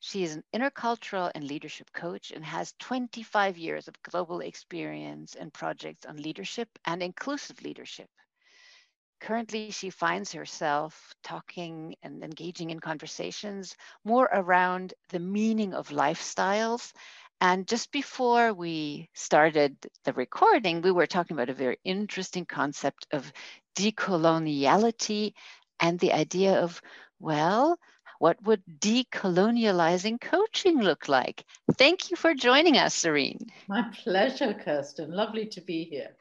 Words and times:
She 0.01 0.23
is 0.23 0.35
an 0.37 0.45
intercultural 0.55 1.31
and 1.35 1.45
leadership 1.45 1.93
coach 1.93 2.31
and 2.31 2.45
has 2.45 2.75
25 2.79 3.57
years 3.57 3.89
of 3.89 4.03
global 4.03 4.41
experience 4.41 5.35
and 5.35 5.53
projects 5.53 6.05
on 6.07 6.17
leadership 6.17 6.69
and 6.85 7.03
inclusive 7.03 7.63
leadership. 7.63 8.11
Currently, 9.21 9.71
she 9.71 9.91
finds 9.91 10.33
herself 10.33 11.15
talking 11.23 11.89
and 12.03 12.23
engaging 12.23 12.71
in 12.71 12.79
conversations 12.81 13.77
more 14.05 14.29
around 14.33 14.95
the 15.09 15.21
meaning 15.21 15.75
of 15.75 15.89
lifestyles 15.89 16.93
and 17.41 17.67
just 17.67 17.93
before 17.93 18.55
we 18.55 19.11
started 19.15 19.77
the 20.05 20.13
recording, 20.15 20.81
we 20.81 20.91
were 20.91 21.07
talking 21.07 21.37
about 21.37 21.51
a 21.51 21.55
very 21.55 21.79
interesting 21.85 22.47
concept 22.47 23.07
of 23.13 23.33
decoloniality 23.77 25.35
and 25.81 25.99
the 25.99 26.13
idea 26.13 26.61
of, 26.63 26.81
well, 27.21 27.79
what 28.19 28.43
would 28.43 28.63
decolonializing 28.79 30.21
coaching 30.21 30.81
look 30.81 31.09
like? 31.09 31.45
Thank 31.75 32.11
you 32.11 32.17
for 32.17 32.33
joining 32.35 32.79
us, 32.79 32.95
Serene. 32.95 33.47
My 33.69 33.85
pleasure, 34.03 34.55
Kirsten. 34.55 35.11
Lovely 35.11 35.47
to 35.49 35.61
be 35.61 35.85
here. 35.85 36.17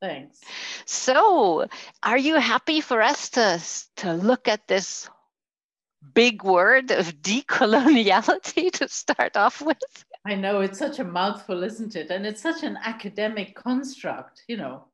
Thanks. 0.00 0.40
So, 0.84 1.66
are 2.02 2.18
you 2.18 2.36
happy 2.36 2.80
for 2.80 3.02
us 3.02 3.30
to, 3.30 3.60
to 4.02 4.14
look 4.14 4.48
at 4.48 4.66
this 4.68 5.08
big 6.14 6.42
word 6.42 6.90
of 6.90 7.14
decoloniality 7.22 8.70
to 8.72 8.88
start 8.88 9.36
off 9.36 9.60
with? 9.60 10.04
I 10.24 10.34
know 10.36 10.60
it's 10.60 10.78
such 10.78 11.00
a 11.00 11.04
mouthful, 11.04 11.64
isn't 11.64 11.96
it? 11.96 12.10
And 12.10 12.24
it's 12.24 12.42
such 12.42 12.62
an 12.62 12.78
academic 12.84 13.56
construct, 13.56 14.44
you 14.46 14.56
know. 14.56 14.84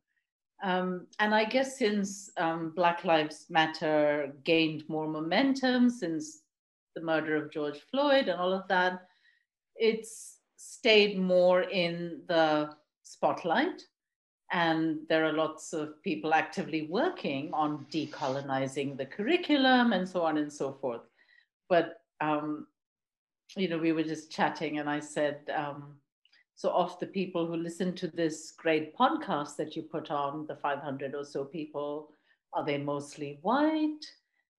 Um, 0.62 1.06
and 1.20 1.34
I 1.34 1.44
guess 1.44 1.78
since 1.78 2.30
um, 2.36 2.72
Black 2.74 3.04
Lives 3.04 3.46
Matter 3.50 4.32
gained 4.44 4.84
more 4.88 5.06
momentum 5.06 5.90
since 5.90 6.42
the 6.94 7.02
murder 7.02 7.36
of 7.36 7.52
George 7.52 7.80
Floyd 7.90 8.28
and 8.28 8.40
all 8.40 8.52
of 8.52 8.66
that, 8.68 9.06
it's 9.76 10.38
stayed 10.56 11.18
more 11.18 11.62
in 11.62 12.22
the 12.26 12.70
spotlight. 13.02 13.82
And 14.50 15.00
there 15.10 15.26
are 15.26 15.32
lots 15.32 15.74
of 15.74 16.02
people 16.02 16.32
actively 16.32 16.88
working 16.90 17.52
on 17.52 17.86
decolonizing 17.92 18.96
the 18.96 19.04
curriculum 19.04 19.92
and 19.92 20.08
so 20.08 20.22
on 20.22 20.38
and 20.38 20.50
so 20.50 20.72
forth. 20.72 21.02
But 21.68 22.00
um, 22.22 22.66
you 23.56 23.68
know, 23.68 23.78
we 23.78 23.92
were 23.92 24.02
just 24.02 24.30
chatting, 24.30 24.78
and 24.78 24.88
I 24.88 25.00
said, 25.00 25.40
um, 25.54 25.94
so 26.54 26.70
of 26.70 26.98
the 26.98 27.06
people 27.06 27.46
who 27.46 27.56
listen 27.56 27.94
to 27.94 28.08
this 28.08 28.52
great 28.56 28.96
podcast 28.96 29.56
that 29.56 29.76
you 29.76 29.82
put 29.82 30.10
on, 30.10 30.46
the 30.46 30.56
500 30.56 31.14
or 31.14 31.24
so 31.24 31.44
people, 31.44 32.10
are 32.52 32.64
they 32.64 32.78
mostly 32.78 33.38
white? 33.42 34.04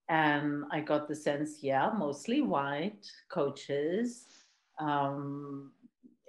And 0.07 0.63
I 0.71 0.79
got 0.79 1.07
the 1.07 1.15
sense, 1.15 1.61
yeah, 1.61 1.91
mostly 1.95 2.41
white 2.41 3.05
coaches, 3.29 4.27
um, 4.79 5.71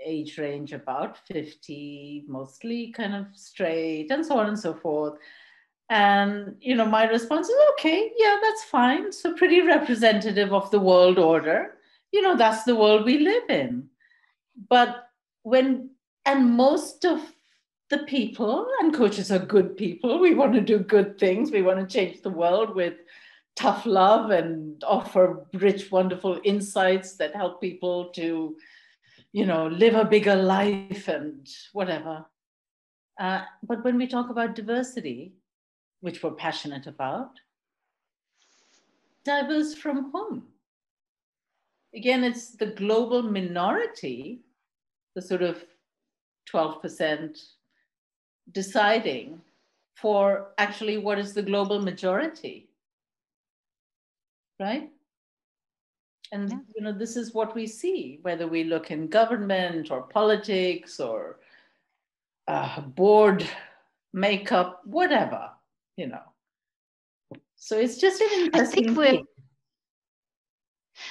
age 0.05 0.39
range 0.39 0.73
about 0.73 1.19
50, 1.27 2.25
mostly 2.27 2.93
kind 2.93 3.15
of 3.15 3.27
straight, 3.35 4.11
and 4.11 4.27
so 4.27 4.39
on 4.39 4.49
and 4.49 4.59
so 4.59 4.75
forth. 4.75 5.19
And 5.89 6.57
you 6.61 6.75
know, 6.75 6.87
my 6.87 7.05
response 7.05 7.49
is 7.49 7.57
okay, 7.73 8.11
yeah, 8.19 8.39
that's 8.43 8.65
fine. 8.65 9.13
So 9.13 9.35
pretty 9.35 9.63
representative 9.63 10.53
of 10.53 10.71
the 10.71 10.81
world 10.81 11.19
order 11.19 11.75
you 12.13 12.23
know, 12.23 12.37
that's 12.37 12.65
the 12.65 12.77
world 12.77 13.05
we 13.05 13.19
live 13.19 13.49
in. 13.49 13.89
But 14.69 15.09
when, 15.43 15.91
and 16.27 16.53
most 16.57 17.05
of 17.05 17.21
the 17.89 17.99
people, 17.99 18.69
and 18.81 18.95
coaches 18.95 19.31
are 19.33 19.39
good 19.39 19.77
people, 19.77 20.19
we 20.19 20.35
want 20.35 20.53
to 20.55 20.61
do 20.61 20.79
good 20.79 21.19
things, 21.19 21.51
we 21.51 21.63
want 21.63 21.81
to 21.81 21.93
change 21.93 22.23
the 22.23 22.31
world 22.31 22.75
with 22.75 22.95
tough 23.57 23.85
love 23.85 24.31
and 24.31 24.83
offer 24.85 25.47
rich, 25.55 25.91
wonderful 25.91 26.41
insights 26.45 27.17
that 27.17 27.35
help 27.35 27.61
people 27.61 28.07
to, 28.11 28.57
you 29.33 29.47
know, 29.47 29.67
live 29.67 29.95
a 29.95 30.05
bigger 30.05 30.37
life 30.37 31.09
and 31.09 31.49
whatever. 31.73 32.25
Uh, 33.19 33.43
but 33.63 33.85
when 33.85 33.99
we 33.99 34.07
talk 34.07 34.31
about 34.31 34.55
diversity, 34.55 35.35
which 36.01 36.23
we're 36.23 36.31
passionate 36.31 36.87
about, 36.87 37.33
diverse 39.25 39.75
from 39.75 40.11
whom? 40.11 40.45
Again, 41.95 42.25
it's 42.25 42.51
the 42.51 42.67
global 42.67 43.23
minority, 43.23 44.41
the 45.15 45.23
sort 45.23 45.43
of 45.43 45.65
12% 46.53 47.39
deciding 48.53 49.41
for 49.95 50.53
actually 50.59 50.99
what 50.99 51.19
is 51.19 51.35
the 51.35 51.43
global 51.43 51.81
majority. 51.81 52.69
Right? 54.59 54.91
And 56.33 56.51
yeah. 56.51 56.59
you 56.77 56.83
know, 56.83 56.93
this 56.93 57.17
is 57.17 57.35
what 57.35 57.55
we 57.55 57.67
see, 57.67 58.19
whether 58.23 58.47
we 58.47 58.65
look 58.65 58.91
in 58.91 59.09
government 59.09 59.91
or 59.91 60.03
politics 60.03 61.01
or 61.01 61.41
uh, 62.47 62.81
board 62.81 63.49
makeup, 64.13 64.81
whatever, 64.85 65.51
you 65.97 66.07
know. 66.07 66.23
So 67.57 67.79
it's 67.79 67.99
just 67.99 68.21
an 68.21 68.29
interesting 68.45 68.95
thing. 68.95 69.27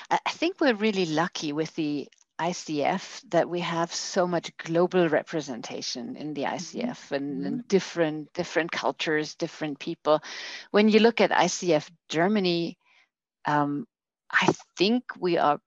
I 0.09 0.31
think 0.31 0.59
we're 0.59 0.73
really 0.73 1.05
lucky 1.05 1.53
with 1.53 1.73
the 1.75 2.07
ICF 2.39 3.21
that 3.29 3.49
we 3.49 3.59
have 3.59 3.93
so 3.93 4.25
much 4.25 4.55
global 4.57 5.09
representation 5.09 6.15
in 6.15 6.33
the 6.33 6.43
ICF 6.43 6.83
mm-hmm. 6.83 7.13
and, 7.13 7.45
and, 7.45 7.55
mm-hmm. 7.57 7.67
different 7.67 8.33
different 8.33 8.71
cultures, 8.71 9.35
different 9.35 9.77
people. 9.79 10.21
When 10.71 10.87
you 10.89 10.99
look 10.99 11.19
at 11.21 11.31
ICF 11.31 11.89
Germany, 12.07 12.77
um, 13.45 13.85
I 14.31 14.53
think 14.77 15.03
we 15.19 15.37
are 15.37 15.59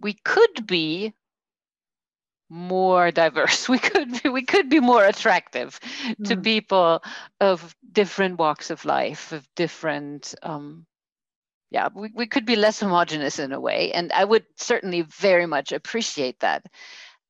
we 0.00 0.14
could 0.14 0.66
be 0.66 1.12
more 2.48 3.10
diverse. 3.10 3.68
We 3.68 3.78
could 3.78 4.22
be, 4.22 4.28
we 4.30 4.42
could 4.42 4.70
be 4.70 4.80
more 4.80 5.04
attractive 5.04 5.78
mm. 6.04 6.28
to 6.28 6.36
people 6.36 7.02
of 7.40 7.76
different 7.92 8.38
walks 8.38 8.70
of 8.70 8.84
life, 8.84 9.32
of 9.32 9.46
different 9.54 10.34
um, 10.42 10.86
yeah 11.70 11.88
we, 11.94 12.10
we 12.14 12.26
could 12.26 12.46
be 12.46 12.56
less 12.56 12.80
homogenous 12.80 13.38
in 13.38 13.52
a 13.52 13.60
way 13.60 13.92
and 13.92 14.12
i 14.12 14.24
would 14.24 14.44
certainly 14.56 15.02
very 15.02 15.46
much 15.46 15.72
appreciate 15.72 16.40
that. 16.40 16.64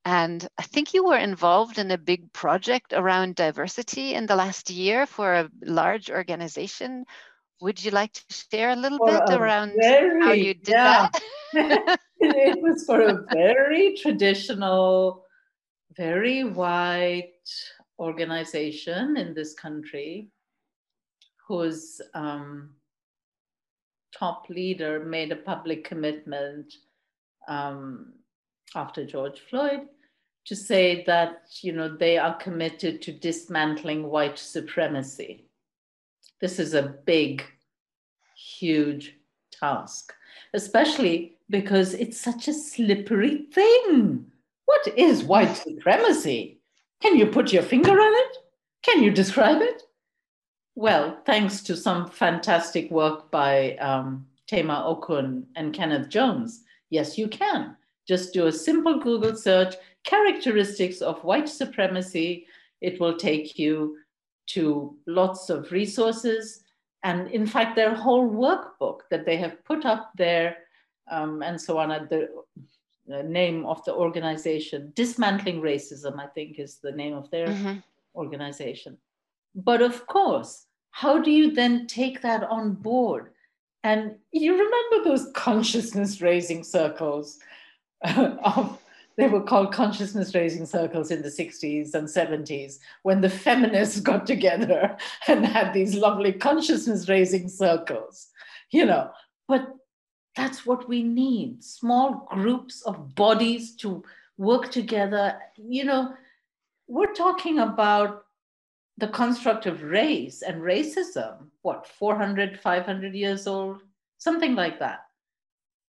And 0.05 0.47
i 0.59 0.63
think 0.63 0.95
you 0.95 1.05
were 1.05 1.19
involved 1.19 1.79
in 1.79 1.91
a 1.91 1.99
big 1.99 2.33
project 2.33 2.93
around 2.93 3.35
diversity 3.35 4.15
in 4.15 4.27
the 4.27 4.37
last 4.37 4.71
year 4.71 5.07
for 5.07 5.35
a 5.35 5.51
large 5.63 6.11
organization. 6.11 7.05
Would 7.61 7.85
you 7.85 7.91
like 7.91 8.13
to 8.13 8.23
share 8.31 8.71
a 8.71 8.77
little 8.77 8.99
for 8.99 9.11
bit 9.11 9.35
a 9.35 9.39
around 9.39 9.73
very, 9.77 10.25
how 10.25 10.33
you 10.33 10.55
did 10.55 10.69
yeah. 10.69 11.09
that? 11.53 12.01
It 12.21 12.63
was 12.63 12.85
for 12.85 13.01
a 13.01 13.25
very 13.33 13.97
traditional 13.97 15.27
very 15.99 16.45
white 16.45 17.51
organization 17.99 19.17
in 19.17 19.35
this 19.35 19.55
country 19.55 20.31
whose 21.47 22.01
um, 22.15 22.71
top 24.17 24.49
leader 24.49 25.05
made 25.05 25.33
a 25.33 25.37
public 25.37 25.85
commitment 25.85 26.73
um, 27.49 28.13
after 28.75 29.05
George 29.05 29.41
Floyd 29.49 29.81
to 30.47 30.57
say 30.57 31.05
that 31.05 31.43
you 31.61 31.73
know 31.73 31.95
they 31.95 32.17
are 32.17 32.35
committed 32.37 33.03
to 33.03 33.13
dismantling 33.13 34.05
white 34.05 34.39
supremacy. 34.39 35.45
This 36.41 36.59
is 36.59 36.75
a 36.75 36.95
big, 37.05 37.45
huge 38.37 39.17
task, 39.53 40.15
especially 40.55 41.37
because 41.51 41.95
it's 41.95 42.21
such 42.21 42.49
a 42.49 42.53
slippery 42.53 43.47
thing. 43.53 44.27
What 44.65 44.89
is 44.97 45.25
white 45.25 45.57
supremacy? 45.57 46.61
Can 47.03 47.17
you 47.17 47.27
put 47.27 47.53
your 47.53 47.63
finger 47.63 47.93
on 47.93 48.13
it? 48.15 48.37
Can 48.83 49.03
you 49.03 49.11
describe 49.11 49.61
it? 49.61 49.83
Well, 50.79 51.19
thanks 51.27 51.61
to 51.63 51.77
some 51.77 52.09
fantastic 52.09 52.89
work 52.93 53.33
by 53.33 53.75
um, 53.79 54.25
Tema 54.47 54.85
Okun 54.87 55.45
and 55.57 55.75
Kenneth 55.75 56.09
Jones, 56.09 56.63
yes, 56.89 57.19
you 57.19 57.27
can. 57.27 57.77
Just 58.07 58.33
do 58.33 58.47
a 58.47 58.53
simple 58.53 59.01
Google 59.01 59.35
search, 59.35 59.75
characteristics 60.05 61.01
of 61.01 61.25
white 61.25 61.49
supremacy. 61.49 62.47
It 62.81 63.01
will 63.01 63.17
take 63.17 63.59
you 63.59 63.97
to 64.51 64.97
lots 65.09 65.51
of 65.51 65.73
resources. 65.73 66.63
And 67.03 67.29
in 67.33 67.45
fact, 67.45 67.75
their 67.75 67.93
whole 67.93 68.31
workbook 68.31 69.01
that 69.11 69.27
they 69.27 69.37
have 69.37 69.65
put 69.65 69.85
up 69.85 70.13
there 70.17 70.59
um, 71.11 71.43
and 71.43 71.61
so 71.61 71.77
on 71.79 71.91
at 71.91 72.09
the, 72.09 72.29
name 73.25 73.67
of 73.67 73.85
the 73.85 73.95
organization, 73.95 74.93
Dismantling 74.95 75.61
Racism, 75.61 76.21
I 76.21 76.29
think 76.29 76.61
is 76.61 76.77
the 76.77 76.93
name 76.93 77.15
of 77.15 77.29
their 77.33 77.49
mm-hmm. 77.49 77.79
organization. 78.15 78.97
But 79.57 79.83
of 79.83 80.07
course, 80.07 80.67
how 80.91 81.19
do 81.21 81.31
you 81.31 81.53
then 81.53 81.87
take 81.87 82.23
that 82.23 82.45
on 82.45 82.75
board? 82.75 83.31
And 83.85 84.17
you 84.33 84.53
remember 84.53 85.05
those 85.05 85.31
consciousness 85.35 86.21
raising 86.21 86.65
circles 86.65 87.39
of 88.17 88.79
they 89.19 89.27
were 89.27 89.43
called 89.43 89.73
consciousness 89.73 90.33
raising 90.35 90.65
circles 90.65 91.11
in 91.11 91.23
the 91.23 91.29
60s 91.29 91.93
and 91.95 92.07
70s 92.07 92.79
when 93.03 93.21
the 93.21 93.29
feminists 93.29 94.01
got 94.01 94.27
together 94.27 94.97
and 95.29 95.45
had 95.45 95.75
these 95.75 95.95
lovely 95.95 96.33
consciousness 96.33 97.09
raising 97.09 97.49
circles 97.49 98.29
you 98.71 98.87
know 98.87 99.11
but 99.49 99.75
that's 100.37 100.65
what 100.65 100.89
we 100.89 101.03
need 101.03 101.63
small 101.63 102.29
groups 102.31 102.83
of 102.83 103.15
bodies 103.17 103.75
to 103.75 104.05
work 104.37 104.71
together 104.71 105.37
you 105.57 105.85
know 105.85 106.15
we're 106.87 107.13
talking 107.13 107.59
about 107.59 108.25
the 108.99 109.09
construct 109.09 109.67
of 109.67 109.83
race 109.83 110.43
and 110.43 110.63
racism 110.63 111.47
what 111.63 111.87
400 111.87 112.61
500 112.61 113.15
years 113.15 113.47
old 113.47 113.83
something 114.19 114.55
like 114.55 114.79
that 114.79 115.01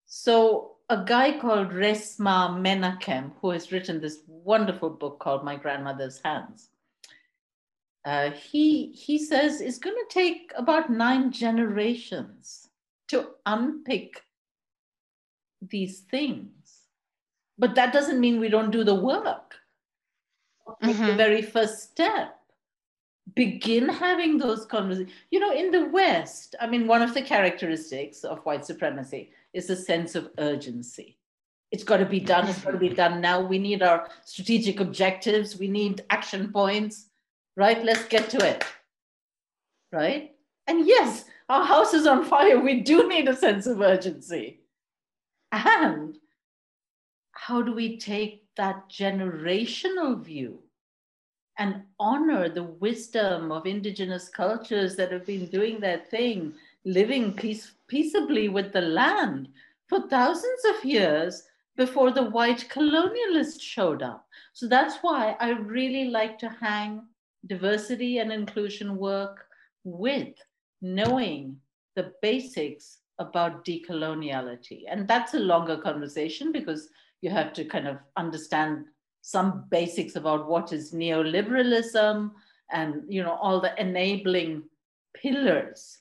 so 0.06 0.78
a 0.90 1.04
guy 1.06 1.40
called 1.40 1.70
Resmaa 1.70 2.50
Menakem, 2.60 3.32
who 3.40 3.52
has 3.52 3.72
written 3.72 4.02
this 4.02 4.22
wonderful 4.28 4.90
book 4.90 5.20
called 5.20 5.44
My 5.44 5.56
Grandmother's 5.56 6.20
Hands, 6.24 6.68
uh, 8.06 8.32
he, 8.32 8.92
he 8.94 9.20
says 9.20 9.62
it's 9.62 9.78
going 9.78 9.96
to 9.96 10.14
take 10.14 10.52
about 10.56 10.90
nine 10.90 11.32
generations 11.32 12.70
to 13.10 13.30
unpick 13.46 14.24
these 15.62 16.00
things. 16.00 16.88
But 17.60 17.76
that 17.76 17.94
doesn't 17.94 18.20
mean 18.20 18.40
we 18.40 18.50
don't 18.50 18.72
do 18.72 18.84
the 18.84 18.96
work. 18.96 19.56
Mm-hmm. 20.82 21.06
The 21.06 21.16
very 21.16 21.42
first 21.44 21.84
step. 21.84 22.39
Begin 23.36 23.90
having 23.90 24.38
those 24.38 24.66
conversations. 24.66 25.12
You 25.32 25.40
know, 25.40 25.52
in 25.52 25.72
the 25.72 25.86
West, 25.86 26.56
I 26.60 26.68
mean, 26.68 26.88
one 26.88 27.02
of 27.02 27.14
the 27.14 27.22
characteristics 27.22 28.24
of 28.24 28.40
white 28.40 28.66
supremacy 28.66 29.32
is 29.54 29.70
a 29.70 29.76
sense 29.76 30.16
of 30.16 30.30
urgency. 30.38 31.18
It's 31.72 31.84
got 31.84 31.98
to 31.98 32.06
be 32.06 32.20
done. 32.20 32.48
It's 32.48 32.62
got 32.62 32.72
to 32.72 32.78
be 32.78 32.90
done 33.04 33.22
now. 33.22 33.42
We 33.42 33.60
need 33.60 33.84
our 33.84 34.08
strategic 34.26 34.80
objectives. 34.80 35.58
We 35.58 35.68
need 35.68 36.06
action 36.10 36.52
points, 36.52 37.10
right? 37.56 37.84
Let's 37.84 38.06
get 38.06 38.30
to 38.32 38.46
it, 38.46 38.64
right? 39.92 40.32
And 40.68 40.88
yes, 40.88 41.26
our 41.50 41.66
house 41.66 41.94
is 41.94 42.08
on 42.08 42.24
fire. 42.26 42.60
We 42.60 42.82
do 42.82 43.08
need 43.10 43.28
a 43.28 43.36
sense 43.36 43.68
of 43.68 43.82
urgency. 43.82 44.62
And 45.52 46.18
how 47.32 47.62
do 47.62 47.74
we 47.74 47.98
take 47.98 48.46
that 48.56 48.90
generational 48.90 50.22
view 50.22 50.60
and 51.60 51.84
honor 52.00 52.50
the 52.50 52.64
wisdom 52.64 53.52
of 53.52 53.68
indigenous 53.68 54.30
cultures 54.30 54.96
that 54.96 55.12
have 55.12 55.26
been 55.26 55.46
doing 55.48 55.80
their 55.80 56.00
thing, 56.10 56.54
living 56.86 57.34
peace, 57.34 57.74
peaceably 57.88 58.48
with 58.48 58.72
the 58.72 58.82
land 58.82 59.50
for 59.88 60.08
thousands 60.08 60.64
of 60.70 60.86
years 60.86 61.44
before 61.76 62.12
the 62.12 62.30
white 62.30 62.68
colonialists 62.70 63.62
showed 63.62 64.02
up. 64.02 64.26
So 64.54 64.68
that's 64.68 64.98
why 65.02 65.36
I 65.40 65.50
really 65.52 66.10
like 66.10 66.40
to 66.40 66.50
hang 66.50 67.04
diversity 67.46 68.20
and 68.20 68.32
inclusion 68.32 68.98
work 68.98 69.46
with 69.84 70.34
knowing 70.82 71.58
the 71.96 72.14
basics 72.22 73.00
about 73.20 73.66
decoloniality. 73.66 74.84
And 74.90 75.08
that's 75.08 75.34
a 75.34 75.40
longer 75.40 75.78
conversation 75.78 76.52
because 76.52 76.90
you 77.22 77.30
have 77.30 77.52
to 77.54 77.66
kind 77.66 77.88
of 77.88 77.98
understand 78.16 78.86
some 79.30 79.66
basics 79.70 80.16
about 80.16 80.48
what 80.48 80.74
is 80.74 80.92
neoliberalism 80.92 82.32
and 82.72 83.04
you 83.08 83.24
know 83.24 83.38
all 83.42 83.60
the 83.62 83.74
enabling 83.80 84.64
pillars 85.14 86.00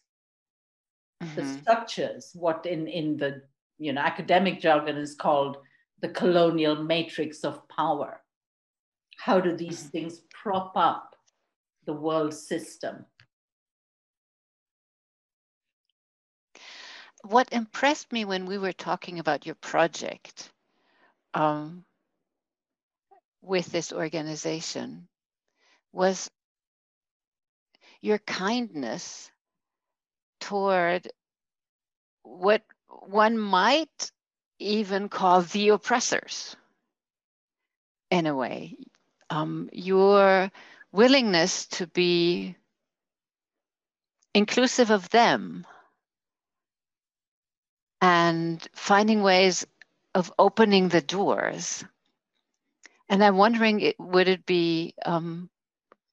mm-hmm. 1.22 1.34
the 1.34 1.60
structures, 1.60 2.30
what 2.34 2.66
in, 2.66 2.86
in 2.86 3.16
the 3.16 3.42
you 3.78 3.92
know 3.92 4.00
academic 4.00 4.60
jargon 4.60 4.96
is 4.96 5.14
called 5.14 5.58
the 6.00 6.08
colonial 6.08 6.82
matrix 6.82 7.44
of 7.44 7.66
power. 7.68 8.20
How 9.18 9.40
do 9.40 9.56
these 9.56 9.80
mm-hmm. 9.80 9.88
things 9.88 10.22
prop 10.30 10.72
up 10.76 11.16
the 11.86 11.92
world 11.92 12.34
system? 12.34 13.04
What 17.24 17.52
impressed 17.52 18.12
me 18.12 18.24
when 18.24 18.46
we 18.46 18.58
were 18.58 18.72
talking 18.72 19.18
about 19.18 19.44
your 19.44 19.56
project 19.56 20.52
um, 21.34 21.84
with 23.42 23.66
this 23.66 23.92
organization 23.92 25.08
was 25.92 26.30
your 28.00 28.18
kindness 28.18 29.30
toward 30.40 31.08
what 32.22 32.62
one 33.06 33.38
might 33.38 34.12
even 34.58 35.08
call 35.08 35.42
the 35.42 35.70
oppressors 35.70 36.56
in 38.10 38.26
a 38.26 38.34
way. 38.34 38.76
Um, 39.30 39.68
your 39.72 40.50
willingness 40.92 41.66
to 41.66 41.86
be 41.86 42.56
inclusive 44.34 44.90
of 44.90 45.10
them 45.10 45.66
and 48.00 48.66
finding 48.74 49.22
ways 49.22 49.66
of 50.14 50.32
opening 50.38 50.88
the 50.88 51.00
doors. 51.00 51.84
And 53.08 53.24
I'm 53.24 53.36
wondering, 53.36 53.92
would 53.98 54.28
it 54.28 54.44
be 54.44 54.94
um, 55.04 55.48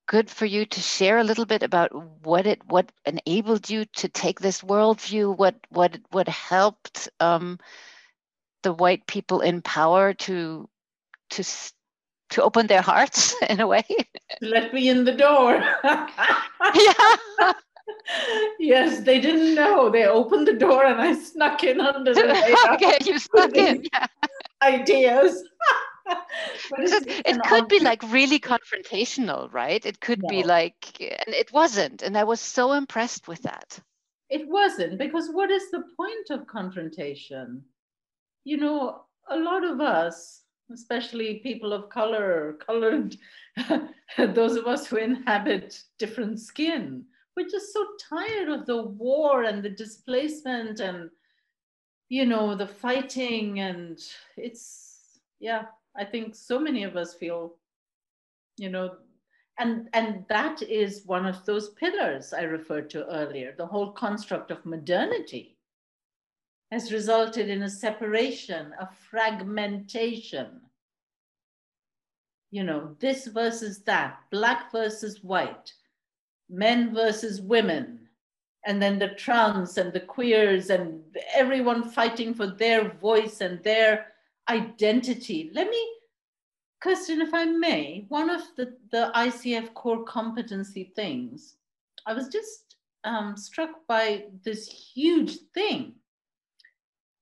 good 0.07 0.29
for 0.29 0.45
you 0.45 0.65
to 0.65 0.79
share 0.79 1.17
a 1.17 1.23
little 1.23 1.45
bit 1.45 1.63
about 1.63 1.91
what 2.23 2.45
it 2.45 2.61
what 2.67 2.91
enabled 3.05 3.69
you 3.69 3.85
to 3.97 4.07
take 4.07 4.39
this 4.39 4.61
worldview? 4.61 5.35
What 5.37 5.55
what 5.69 5.97
what 6.11 6.27
helped 6.27 7.09
um, 7.19 7.59
the 8.63 8.73
white 8.73 9.07
people 9.07 9.41
in 9.41 9.61
power 9.61 10.13
to 10.13 10.69
to 11.31 11.43
to 12.29 12.43
open 12.43 12.67
their 12.67 12.81
hearts 12.81 13.35
in 13.49 13.59
a 13.59 13.67
way? 13.67 13.83
Let 14.41 14.73
me 14.73 14.89
in 14.89 15.03
the 15.03 15.13
door. 15.13 15.63
Yeah 15.83 17.13
yes 18.59 19.01
they 19.01 19.19
didn't 19.19 19.55
know. 19.55 19.89
They 19.89 20.05
opened 20.05 20.47
the 20.47 20.53
door 20.53 20.85
and 20.85 21.01
i 21.01 21.13
snuck 21.13 21.63
in 21.63 21.81
under 21.81 22.13
the 22.13 22.21
radar 22.21 22.75
okay 22.75 22.97
you 23.05 23.19
snuck 23.19 23.55
in 23.55 23.83
yeah. 23.93 24.07
ideas 24.61 25.43
it 26.77 27.43
could 27.43 27.67
be 27.67 27.79
like 27.79 28.01
really 28.11 28.39
confrontational, 28.39 29.51
right? 29.53 29.85
It 29.85 29.99
could 29.99 30.21
no. 30.21 30.29
be 30.29 30.43
like, 30.43 30.99
and 30.99 31.33
it 31.35 31.51
wasn't. 31.51 32.01
And 32.01 32.17
I 32.17 32.23
was 32.23 32.39
so 32.39 32.73
impressed 32.73 33.27
with 33.27 33.41
that. 33.43 33.79
It 34.29 34.47
wasn't 34.47 34.97
because 34.97 35.29
what 35.29 35.51
is 35.51 35.69
the 35.71 35.83
point 35.95 36.29
of 36.29 36.47
confrontation? 36.47 37.63
You 38.43 38.57
know, 38.57 39.01
a 39.29 39.37
lot 39.37 39.63
of 39.63 39.81
us, 39.81 40.43
especially 40.73 41.39
people 41.39 41.73
of 41.73 41.89
color, 41.89 42.57
colored, 42.65 43.15
those 44.17 44.55
of 44.55 44.65
us 44.67 44.87
who 44.87 44.97
inhabit 44.97 45.81
different 45.99 46.39
skin, 46.39 47.05
we're 47.35 47.49
just 47.49 47.73
so 47.73 47.85
tired 48.09 48.49
of 48.49 48.65
the 48.65 48.81
war 48.81 49.43
and 49.43 49.61
the 49.61 49.69
displacement 49.69 50.79
and, 50.79 51.09
you 52.09 52.25
know, 52.25 52.55
the 52.55 52.67
fighting. 52.67 53.59
And 53.59 53.99
it's, 54.37 55.19
yeah, 55.39 55.65
I 55.97 56.03
think 56.05 56.35
so 56.35 56.59
many 56.59 56.83
of 56.83 56.95
us 56.95 57.13
feel, 57.13 57.55
you 58.57 58.69
know, 58.69 58.95
and 59.57 59.89
and 59.93 60.25
that 60.27 60.61
is 60.61 61.05
one 61.05 61.25
of 61.25 61.45
those 61.45 61.69
pillars 61.69 62.33
I 62.33 62.43
referred 62.43 62.89
to 62.91 63.07
earlier. 63.07 63.53
The 63.57 63.65
whole 63.65 63.91
construct 63.91 64.51
of 64.51 64.65
modernity 64.65 65.57
has 66.71 66.91
resulted 66.91 67.47
in 67.49 67.63
a 67.63 67.69
separation, 67.69 68.73
a 68.79 68.89
fragmentation. 69.09 70.61
You 72.51 72.63
know, 72.63 72.95
this 72.99 73.27
versus 73.27 73.83
that, 73.83 74.19
black 74.31 74.71
versus 74.71 75.23
white, 75.23 75.73
men 76.49 76.93
versus 76.93 77.41
women, 77.41 78.07
and 78.65 78.81
then 78.81 78.99
the 78.99 79.09
trans 79.09 79.77
and 79.77 79.93
the 79.93 79.99
queers 79.99 80.69
and 80.69 81.01
everyone 81.33 81.89
fighting 81.89 82.33
for 82.33 82.47
their 82.47 82.89
voice 82.89 83.41
and 83.41 83.63
their 83.63 84.07
identity. 84.49 85.51
Let 85.53 85.69
me, 85.69 85.87
Kirsten, 86.81 87.21
if 87.21 87.33
I 87.33 87.45
may, 87.45 88.05
one 88.09 88.29
of 88.29 88.41
the, 88.55 88.75
the 88.91 89.11
ICF 89.15 89.73
core 89.73 90.03
competency 90.03 90.91
things, 90.95 91.55
I 92.05 92.13
was 92.13 92.27
just 92.27 92.75
um, 93.03 93.37
struck 93.37 93.85
by 93.87 94.25
this 94.43 94.67
huge 94.67 95.37
thing. 95.53 95.93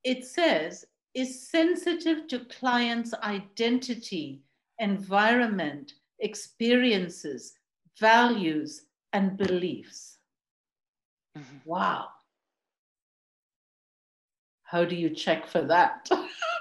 It 0.04 0.26
says, 0.26 0.86
is 1.14 1.48
sensitive 1.50 2.28
to 2.28 2.46
clients' 2.46 3.14
identity, 3.14 4.42
environment, 4.80 5.94
experiences, 6.20 7.54
values, 8.00 8.86
and 9.14 9.38
beliefs. 9.38 10.18
Mm-hmm. 11.38 11.58
Wow. 11.66 12.08
How 14.64 14.84
do 14.84 14.96
you 14.96 15.12
check 15.12 15.48
for 15.48 15.62
that? 15.62 16.10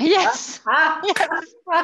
yes. 0.00 0.60
yes. 0.66 1.54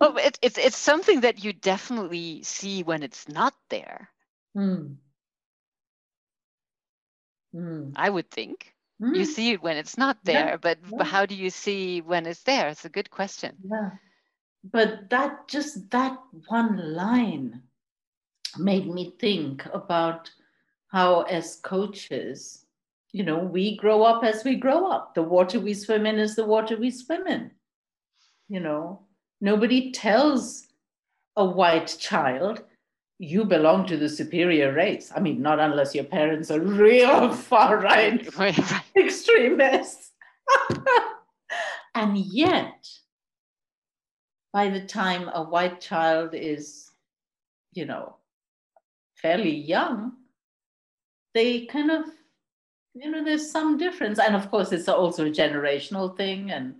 well, 0.00 0.16
it, 0.18 0.38
it's 0.42 0.58
it's 0.58 0.76
something 0.76 1.22
that 1.22 1.42
you 1.42 1.52
definitely 1.52 2.42
see 2.42 2.82
when 2.82 3.02
it's 3.02 3.28
not 3.28 3.54
there. 3.70 4.10
Mm. 4.56 4.96
Mm. 7.54 7.92
I 7.96 8.10
would 8.10 8.30
think. 8.30 8.74
mm. 9.02 9.16
you 9.16 9.24
see 9.24 9.52
it 9.52 9.62
when 9.62 9.76
it's 9.76 9.98
not 9.98 10.16
there 10.24 10.50
yeah. 10.50 10.56
but 10.56 10.78
yeah. 10.90 11.04
how 11.04 11.26
do 11.26 11.34
you 11.34 11.50
see 11.50 12.00
when 12.00 12.26
it's 12.26 12.42
there 12.44 12.68
it's 12.68 12.84
a 12.84 12.88
good 12.88 13.10
question 13.10 13.56
yeah 13.64 13.90
but 14.64 15.10
that 15.10 15.48
just 15.48 15.90
that 15.90 16.18
one 16.48 16.94
line 16.94 17.62
made 18.58 18.86
me 18.86 19.14
think 19.18 19.66
about 19.72 20.30
how 20.88 21.22
as 21.22 21.56
coaches 21.56 22.61
you 23.12 23.22
know 23.22 23.38
we 23.38 23.76
grow 23.76 24.02
up 24.02 24.24
as 24.24 24.44
we 24.44 24.56
grow 24.56 24.90
up 24.90 25.14
the 25.14 25.22
water 25.22 25.60
we 25.60 25.74
swim 25.74 26.06
in 26.06 26.18
is 26.18 26.34
the 26.34 26.44
water 26.44 26.76
we 26.76 26.90
swim 26.90 27.26
in 27.26 27.50
you 28.48 28.60
know 28.60 29.00
nobody 29.40 29.92
tells 29.92 30.66
a 31.36 31.44
white 31.44 31.96
child 31.98 32.62
you 33.22 33.44
belong 33.44 33.86
to 33.86 33.96
the 33.96 34.08
superior 34.08 34.72
race. 34.72 35.12
I 35.14 35.20
mean, 35.20 35.40
not 35.40 35.60
unless 35.60 35.94
your 35.94 36.02
parents 36.02 36.50
are 36.50 36.58
real 36.58 37.32
far 37.50 37.78
right 37.78 38.28
extremists. 38.96 40.10
and 41.94 42.18
yet, 42.18 42.88
by 44.52 44.68
the 44.70 44.80
time 44.80 45.30
a 45.32 45.40
white 45.40 45.80
child 45.80 46.30
is, 46.34 46.90
you 47.72 47.84
know, 47.84 48.16
fairly 49.14 49.54
young, 49.54 50.14
they 51.32 51.66
kind 51.66 51.92
of, 51.92 52.06
you 52.94 53.10
know, 53.10 53.24
there's 53.24 53.50
some 53.50 53.78
difference. 53.78 54.18
And 54.18 54.36
of 54.36 54.50
course, 54.50 54.72
it's 54.72 54.88
also 54.88 55.26
a 55.26 55.30
generational 55.30 56.16
thing. 56.16 56.50
And, 56.50 56.74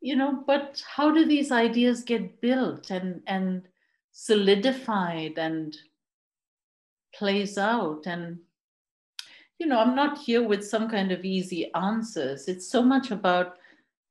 you 0.00 0.16
know, 0.16 0.42
but 0.46 0.82
how 0.86 1.10
do 1.10 1.24
these 1.24 1.50
ideas 1.50 2.02
get 2.02 2.40
built 2.40 2.90
and, 2.90 3.22
and, 3.26 3.68
solidified 4.16 5.36
and 5.38 5.76
plays 7.12 7.58
out 7.58 8.06
and 8.06 8.38
you 9.58 9.66
know 9.66 9.80
i'm 9.80 9.96
not 9.96 10.18
here 10.18 10.46
with 10.46 10.64
some 10.64 10.88
kind 10.88 11.10
of 11.10 11.24
easy 11.24 11.72
answers 11.74 12.46
it's 12.46 12.70
so 12.70 12.80
much 12.80 13.10
about 13.10 13.56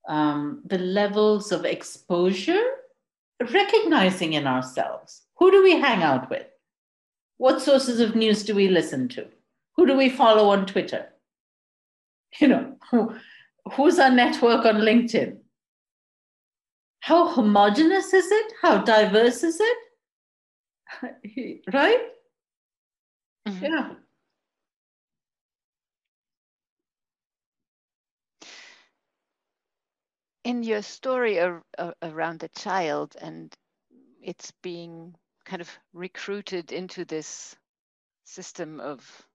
um, 0.06 0.60
the 0.66 0.76
levels 0.76 1.52
of 1.52 1.64
exposure 1.64 2.62
recognizing 3.50 4.34
in 4.34 4.46
ourselves 4.46 5.22
who 5.38 5.50
do 5.50 5.62
we 5.62 5.72
hang 5.72 6.02
out 6.02 6.28
with 6.28 6.46
what 7.38 7.62
sources 7.62 7.98
of 7.98 8.14
news 8.14 8.42
do 8.44 8.54
we 8.54 8.68
listen 8.68 9.08
to 9.08 9.26
who 9.76 9.86
do 9.86 9.96
we 9.96 10.08
follow 10.08 10.50
on 10.50 10.66
twitter 10.66 11.06
you 12.40 12.48
know 12.48 12.76
who, 12.90 13.14
who's 13.72 13.98
our 13.98 14.10
network 14.10 14.64
on 14.64 14.76
linkedin 14.76 15.38
how 17.00 17.28
homogenous 17.28 18.12
is 18.14 18.30
it 18.30 18.52
how 18.62 18.78
diverse 18.78 19.42
is 19.42 19.58
it 19.60 19.78
right? 21.72 22.00
Mm-hmm. 23.48 23.64
Yeah. 23.64 23.90
In 30.44 30.62
your 30.62 30.82
story 30.82 31.40
ar- 31.40 31.64
around 32.02 32.40
the 32.40 32.48
child 32.50 33.16
and 33.20 33.54
it's 34.22 34.52
being 34.62 35.14
kind 35.46 35.62
of 35.62 35.70
recruited 35.92 36.72
into 36.72 37.04
this 37.04 37.56
system 38.24 38.80
of 38.80 39.26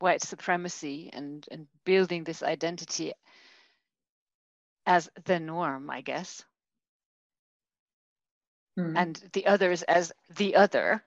white 0.00 0.22
supremacy 0.22 1.10
and, 1.12 1.46
and 1.50 1.66
building 1.84 2.24
this 2.24 2.42
identity 2.42 3.12
as 4.86 5.08
the 5.24 5.38
norm, 5.38 5.88
I 5.90 6.00
guess 6.00 6.44
mm. 8.80 8.94
and 8.96 9.22
the 9.32 9.46
others 9.46 9.82
as 9.82 10.12
the 10.36 10.56
other. 10.56 11.02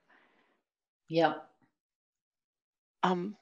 Yeah. 1.08 1.34
Um, 3.02 3.36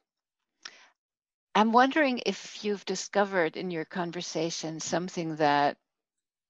I'm 1.54 1.72
wondering 1.72 2.22
if 2.26 2.64
you've 2.64 2.86
discovered 2.86 3.58
in 3.58 3.72
your 3.72 3.86
conversation 3.86 4.80
something 4.80 5.38
that 5.38 5.78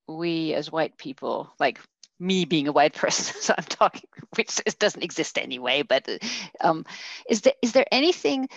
we 0.08 0.53
as 0.53 0.72
white 0.72 0.98
people, 0.98 1.53
like 1.60 1.79
me 2.20 2.46
being 2.46 2.67
a 2.67 2.72
white 2.72 2.93
person, 2.96 3.41
so 3.41 3.53
I'm 3.58 3.63
talking, 3.65 4.10
which 4.36 4.62
doesn't 4.79 5.03
exist 5.03 5.38
anyway, 5.38 5.81
but 5.81 6.08
um, 6.62 6.86
is 7.29 7.41
there 7.41 7.53
is 7.62 7.74
there 7.74 7.88
anything 7.91 8.48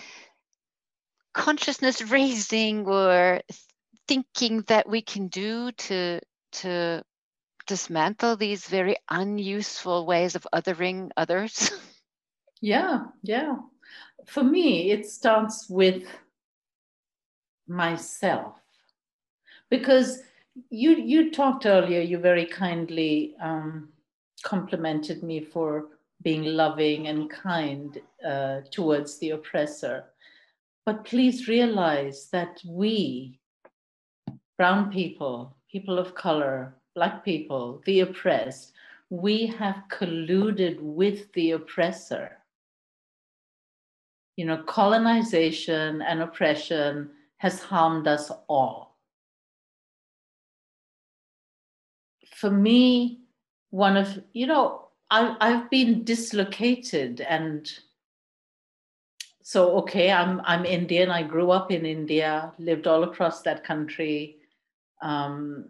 consciousness 1.35 2.01
raising 2.01 2.87
or 2.87 3.41
thinking 4.07 4.61
that 4.67 4.87
we 4.89 5.01
can 5.01 5.27
do 5.27 5.71
to 5.71 6.21
to 6.53 7.03
dismantle 7.67 8.37
these 8.37 8.65
very 8.67 8.95
unuseful 9.09 10.05
ways 10.05 10.35
of 10.35 10.47
othering 10.53 11.11
others? 11.17 11.71
Yeah, 12.61 13.03
yeah. 13.21 13.57
For 14.25 14.41
me, 14.41 14.89
it 14.89 15.05
starts 15.05 15.69
with 15.69 16.07
myself 17.67 18.55
because 19.69 20.21
you 20.69 20.91
you 20.91 21.31
talked 21.31 21.65
earlier 21.65 21.99
you 22.01 22.17
very 22.17 22.45
kindly 22.45 23.35
um, 23.41 23.89
complimented 24.41 25.21
me 25.21 25.41
for 25.41 25.89
being 26.21 26.43
loving 26.43 27.07
and 27.07 27.29
kind 27.29 28.01
uh, 28.25 28.61
towards 28.71 29.19
the 29.19 29.31
oppressor 29.31 30.05
but 30.85 31.05
please 31.05 31.47
realize 31.47 32.29
that 32.31 32.61
we 32.65 33.39
brown 34.57 34.91
people 34.91 35.55
people 35.69 35.99
of 35.99 36.15
color 36.15 36.75
Black 36.95 37.25
people, 37.25 37.81
the 37.85 37.99
oppressed, 37.99 38.71
we 39.09 39.45
have 39.45 39.83
colluded 39.89 40.79
with 40.79 41.31
the 41.33 41.51
oppressor. 41.51 42.37
You 44.37 44.45
know, 44.45 44.63
colonization 44.63 46.01
and 46.01 46.21
oppression 46.21 47.11
has 47.37 47.61
harmed 47.61 48.07
us 48.07 48.31
all. 48.47 48.95
For 52.33 52.49
me, 52.49 53.19
one 53.71 53.97
of, 53.97 54.23
you 54.31 54.47
know, 54.47 54.87
I, 55.11 55.35
I've 55.41 55.69
been 55.69 56.05
dislocated 56.05 57.19
and 57.21 57.69
so 59.47 59.59
okay 59.77 60.11
i'm 60.11 60.41
i'm 60.45 60.65
indian 60.65 61.11
i 61.11 61.21
grew 61.21 61.51
up 61.51 61.71
in 61.71 61.85
india 61.85 62.51
lived 62.57 62.87
all 62.87 63.03
across 63.03 63.41
that 63.43 63.63
country 63.63 64.37
um, 65.01 65.65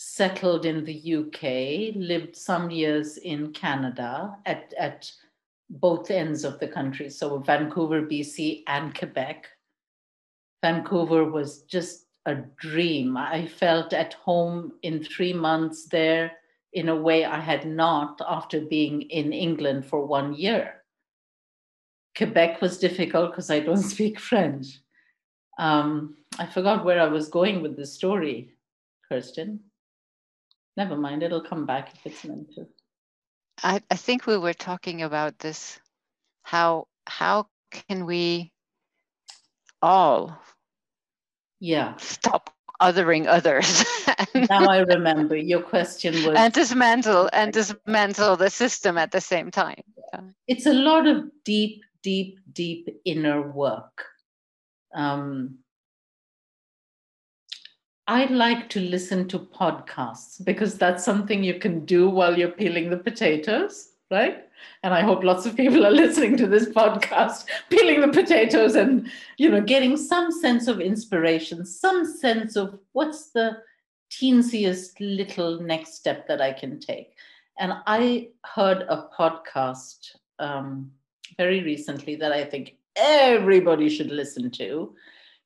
settled 0.00 0.64
in 0.64 0.84
the 0.84 1.14
UK, 1.16 1.96
lived 1.96 2.36
some 2.36 2.70
years 2.70 3.16
in 3.16 3.52
Canada 3.52 4.36
at, 4.46 4.72
at 4.78 5.10
both 5.70 6.12
ends 6.12 6.44
of 6.44 6.60
the 6.60 6.68
country, 6.68 7.10
so 7.10 7.38
Vancouver, 7.38 8.02
BC, 8.02 8.62
and 8.68 8.96
Quebec. 8.96 9.48
Vancouver 10.62 11.24
was 11.24 11.62
just 11.62 12.06
a 12.26 12.36
dream. 12.60 13.16
I 13.16 13.46
felt 13.46 13.92
at 13.92 14.14
home 14.14 14.74
in 14.82 15.02
three 15.02 15.32
months 15.32 15.86
there 15.86 16.30
in 16.74 16.88
a 16.88 16.96
way 16.96 17.24
I 17.24 17.40
had 17.40 17.66
not 17.66 18.20
after 18.28 18.60
being 18.60 19.02
in 19.02 19.32
England 19.32 19.84
for 19.84 20.06
one 20.06 20.32
year. 20.32 20.77
Quebec 22.18 22.60
was 22.60 22.78
difficult 22.78 23.30
because 23.30 23.50
I 23.50 23.60
don't 23.60 23.76
speak 23.94 24.20
French. 24.20 24.80
Um, 25.58 26.16
I 26.38 26.46
forgot 26.46 26.84
where 26.84 27.00
I 27.00 27.06
was 27.06 27.28
going 27.28 27.62
with 27.62 27.76
the 27.76 27.86
story, 27.86 28.56
Kirsten 29.08 29.60
never 30.78 30.96
mind, 30.96 31.22
it'll 31.22 31.42
come 31.42 31.66
back 31.66 31.92
if 31.94 32.06
it's 32.06 32.24
meant 32.24 32.54
to. 32.54 32.66
I, 33.62 33.82
I 33.90 33.96
think 33.96 34.26
we 34.26 34.38
were 34.38 34.54
talking 34.54 35.02
about 35.02 35.38
this. 35.40 35.78
How 36.44 36.86
how 37.06 37.48
can 37.88 38.06
we 38.06 38.52
all 39.82 40.40
yeah 41.60 41.94
stop 41.96 42.50
othering 42.80 43.26
others 43.26 43.84
now 44.48 44.68
i 44.68 44.78
remember 44.78 45.36
your 45.36 45.60
question 45.60 46.14
was 46.24 46.36
and 46.36 46.52
dismantle 46.52 47.28
and 47.32 47.52
dismantle 47.52 48.36
the 48.36 48.50
system 48.50 48.96
at 48.98 49.10
the 49.10 49.20
same 49.20 49.50
time 49.50 49.82
yeah. 50.12 50.20
it's 50.46 50.66
a 50.66 50.72
lot 50.72 51.06
of 51.06 51.24
deep 51.44 51.82
deep 52.08 52.40
deep 52.52 52.84
inner 53.04 53.40
work 53.62 54.04
um, 54.94 55.58
I 58.08 58.24
like 58.24 58.70
to 58.70 58.80
listen 58.80 59.28
to 59.28 59.38
podcasts 59.38 60.42
because 60.42 60.78
that's 60.78 61.04
something 61.04 61.44
you 61.44 61.58
can 61.58 61.84
do 61.84 62.08
while 62.08 62.38
you're 62.38 62.48
peeling 62.48 62.88
the 62.88 62.96
potatoes, 62.96 63.90
right? 64.10 64.46
And 64.82 64.94
I 64.94 65.02
hope 65.02 65.22
lots 65.22 65.44
of 65.44 65.54
people 65.54 65.84
are 65.84 65.90
listening 66.04 66.38
to 66.38 66.46
this 66.46 66.70
podcast, 66.70 67.44
peeling 67.68 68.00
the 68.00 68.08
potatoes 68.08 68.76
and, 68.76 69.10
you 69.36 69.50
know, 69.50 69.60
getting 69.60 69.98
some 69.98 70.32
sense 70.32 70.68
of 70.68 70.80
inspiration, 70.80 71.66
some 71.66 72.06
sense 72.06 72.56
of 72.56 72.78
what's 72.92 73.30
the 73.32 73.58
teensiest 74.10 74.92
little 75.00 75.60
next 75.60 75.94
step 75.94 76.26
that 76.28 76.40
I 76.40 76.54
can 76.54 76.80
take. 76.80 77.12
And 77.58 77.74
I 77.86 78.28
heard 78.54 78.86
a 78.88 79.08
podcast 79.18 80.16
um, 80.38 80.92
very 81.36 81.62
recently 81.62 82.16
that 82.16 82.32
I 82.32 82.44
think 82.44 82.76
everybody 82.96 83.88
should 83.88 84.10
listen 84.10 84.50
to 84.52 84.94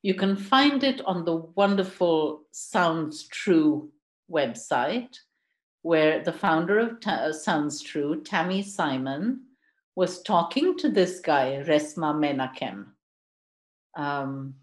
you 0.03 0.13
can 0.13 0.35
find 0.35 0.83
it 0.83 1.01
on 1.05 1.23
the 1.23 1.37
wonderful 1.55 2.43
Sounds 2.51 3.25
True 3.29 3.89
website, 4.29 5.15
where 5.81 6.21
the 6.21 6.33
founder 6.33 6.77
of 6.77 6.99
Ta- 6.99 7.11
uh, 7.11 7.33
Sounds 7.33 7.81
True, 7.81 8.21
Tami 8.21 8.63
Simon, 8.65 9.45
was 9.95 10.21
talking 10.21 10.77
to 10.77 10.89
this 10.89 11.21
guy, 11.21 11.63
Resmaa 11.65 12.13
Menakem. 12.13 12.87
Um, 13.95 14.55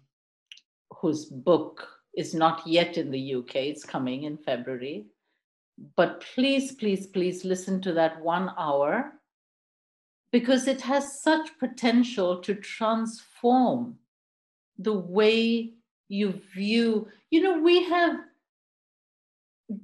whose 1.01 1.25
book 1.25 1.87
is 2.15 2.35
not 2.35 2.67
yet 2.67 2.97
in 2.97 3.09
the 3.09 3.35
UK, 3.35 3.55
it's 3.55 3.83
coming 3.83 4.23
in 4.23 4.37
February. 4.37 5.07
But 5.95 6.23
please, 6.35 6.73
please, 6.73 7.07
please 7.07 7.43
listen 7.43 7.81
to 7.81 7.93
that 7.93 8.21
one 8.21 8.51
hour 8.59 9.13
because 10.31 10.67
it 10.67 10.81
has 10.81 11.21
such 11.21 11.57
potential 11.59 12.39
to 12.41 12.55
transform 12.55 13.97
the 14.77 14.93
way 14.93 15.73
you 16.07 16.41
view. 16.53 17.07
You 17.29 17.41
know, 17.41 17.59
we 17.59 17.83
have, 17.83 18.19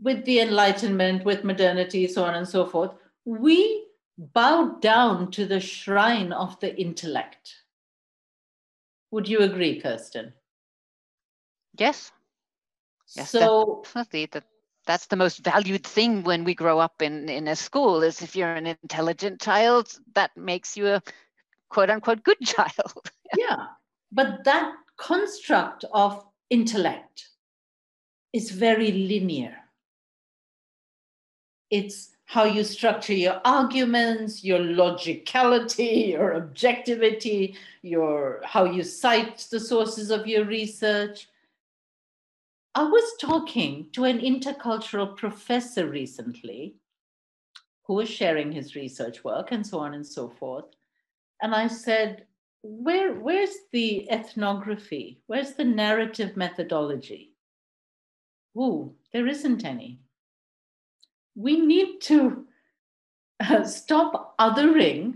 with 0.02 0.26
the 0.26 0.40
Enlightenment, 0.40 1.26
with 1.26 1.44
modernity, 1.44 2.08
so 2.08 2.24
on 2.24 2.36
and 2.36 2.48
so 2.48 2.66
forth, 2.66 2.92
we 3.26 3.86
bow 4.18 4.78
down 4.82 5.32
to 5.32 5.46
the 5.46 5.60
shrine 5.60 6.32
of 6.32 6.60
the 6.60 6.76
intellect. 6.80 7.54
Would 9.12 9.28
you 9.30 9.40
agree, 9.40 9.80
Kirsten? 9.80 10.34
Yes. 11.78 12.12
Yes, 13.16 13.30
so 13.30 13.82
definitely. 13.84 14.26
That 14.32 14.44
that's 14.88 15.08
the 15.08 15.16
most 15.16 15.44
valued 15.44 15.86
thing 15.86 16.24
when 16.24 16.44
we 16.44 16.56
grow 16.56 16.80
up 16.80 17.02
in 17.02 17.30
in 17.30 17.48
a 17.48 17.56
school 17.56 18.02
is 18.02 18.22
if 18.22 18.36
you're 18.36 18.54
an 18.54 18.66
intelligent 18.66 19.42
child, 19.42 20.00
that 20.16 20.36
makes 20.36 20.76
you 20.76 20.88
a 20.88 21.02
quote 21.70 21.90
unquote 21.90 22.24
good 22.24 22.40
child. 22.44 23.12
yeah. 23.38 23.68
But 24.12 24.46
that 24.46 24.74
construct 24.98 25.86
of 25.94 26.26
intellect 26.50 27.28
is 28.34 28.52
very 28.52 28.92
linear. 28.92 29.58
It's 31.70 32.16
how 32.26 32.44
you 32.44 32.64
structure 32.64 33.14
your 33.14 33.40
arguments, 33.46 34.44
your 34.44 34.60
logicality, 34.60 36.10
your 36.10 36.36
objectivity, 36.36 37.56
your 37.82 38.42
how 38.44 38.66
you 38.66 38.84
cite 38.84 39.48
the 39.50 39.60
sources 39.60 40.12
of 40.12 40.28
your 40.28 40.46
research. 40.46 41.28
I 42.78 42.84
was 42.84 43.16
talking 43.20 43.88
to 43.94 44.04
an 44.04 44.20
intercultural 44.20 45.18
professor 45.18 45.88
recently 45.90 46.76
who 47.88 47.96
was 47.96 48.08
sharing 48.08 48.52
his 48.52 48.76
research 48.76 49.24
work 49.24 49.52
and 49.52 49.66
so 49.66 49.80
on 49.80 49.96
and 49.96 50.06
so 50.06 50.30
forth. 50.30 50.66
And 51.42 51.56
I 51.56 51.70
said, 51.70 52.28
Where, 52.62 53.16
Where's 53.16 53.56
the 53.72 54.08
ethnography? 54.12 55.22
Where's 55.26 55.54
the 55.54 55.64
narrative 55.64 56.38
methodology? 56.38 57.34
Ooh, 58.56 58.94
there 59.12 59.26
isn't 59.26 59.66
any 59.66 60.02
we 61.38 61.60
need 61.60 62.02
to 62.02 62.46
uh, 63.40 63.64
stop 63.64 64.36
othering 64.40 65.14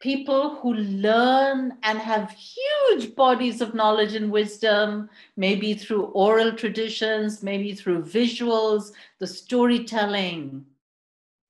people 0.00 0.56
who 0.56 0.74
learn 0.74 1.74
and 1.82 1.98
have 1.98 2.30
huge 2.30 2.73
bodies 3.00 3.60
of 3.60 3.74
knowledge 3.74 4.14
and 4.14 4.30
wisdom, 4.30 5.08
maybe 5.36 5.74
through 5.74 6.04
oral 6.06 6.52
traditions, 6.52 7.42
maybe 7.42 7.74
through 7.74 8.02
visuals, 8.02 8.92
the 9.18 9.26
storytelling. 9.26 10.64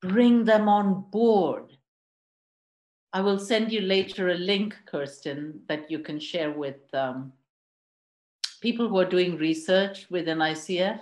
Bring 0.01 0.45
them 0.45 0.69
on 0.69 1.05
board. 1.11 1.77
I 3.13 3.21
will 3.21 3.39
send 3.39 3.73
you 3.73 3.81
later 3.81 4.31
a 4.31 4.35
link, 4.35 4.77
Kirsten, 4.87 5.61
that 5.69 5.91
you 5.91 6.01
can 6.01 6.19
share 6.19 6.51
with 6.51 6.93
um, 6.93 7.33
people 8.61 8.89
who 8.89 8.99
are 8.99 9.05
doing 9.05 9.37
research 9.37 10.07
within 10.11 10.39
ICF 10.39 11.01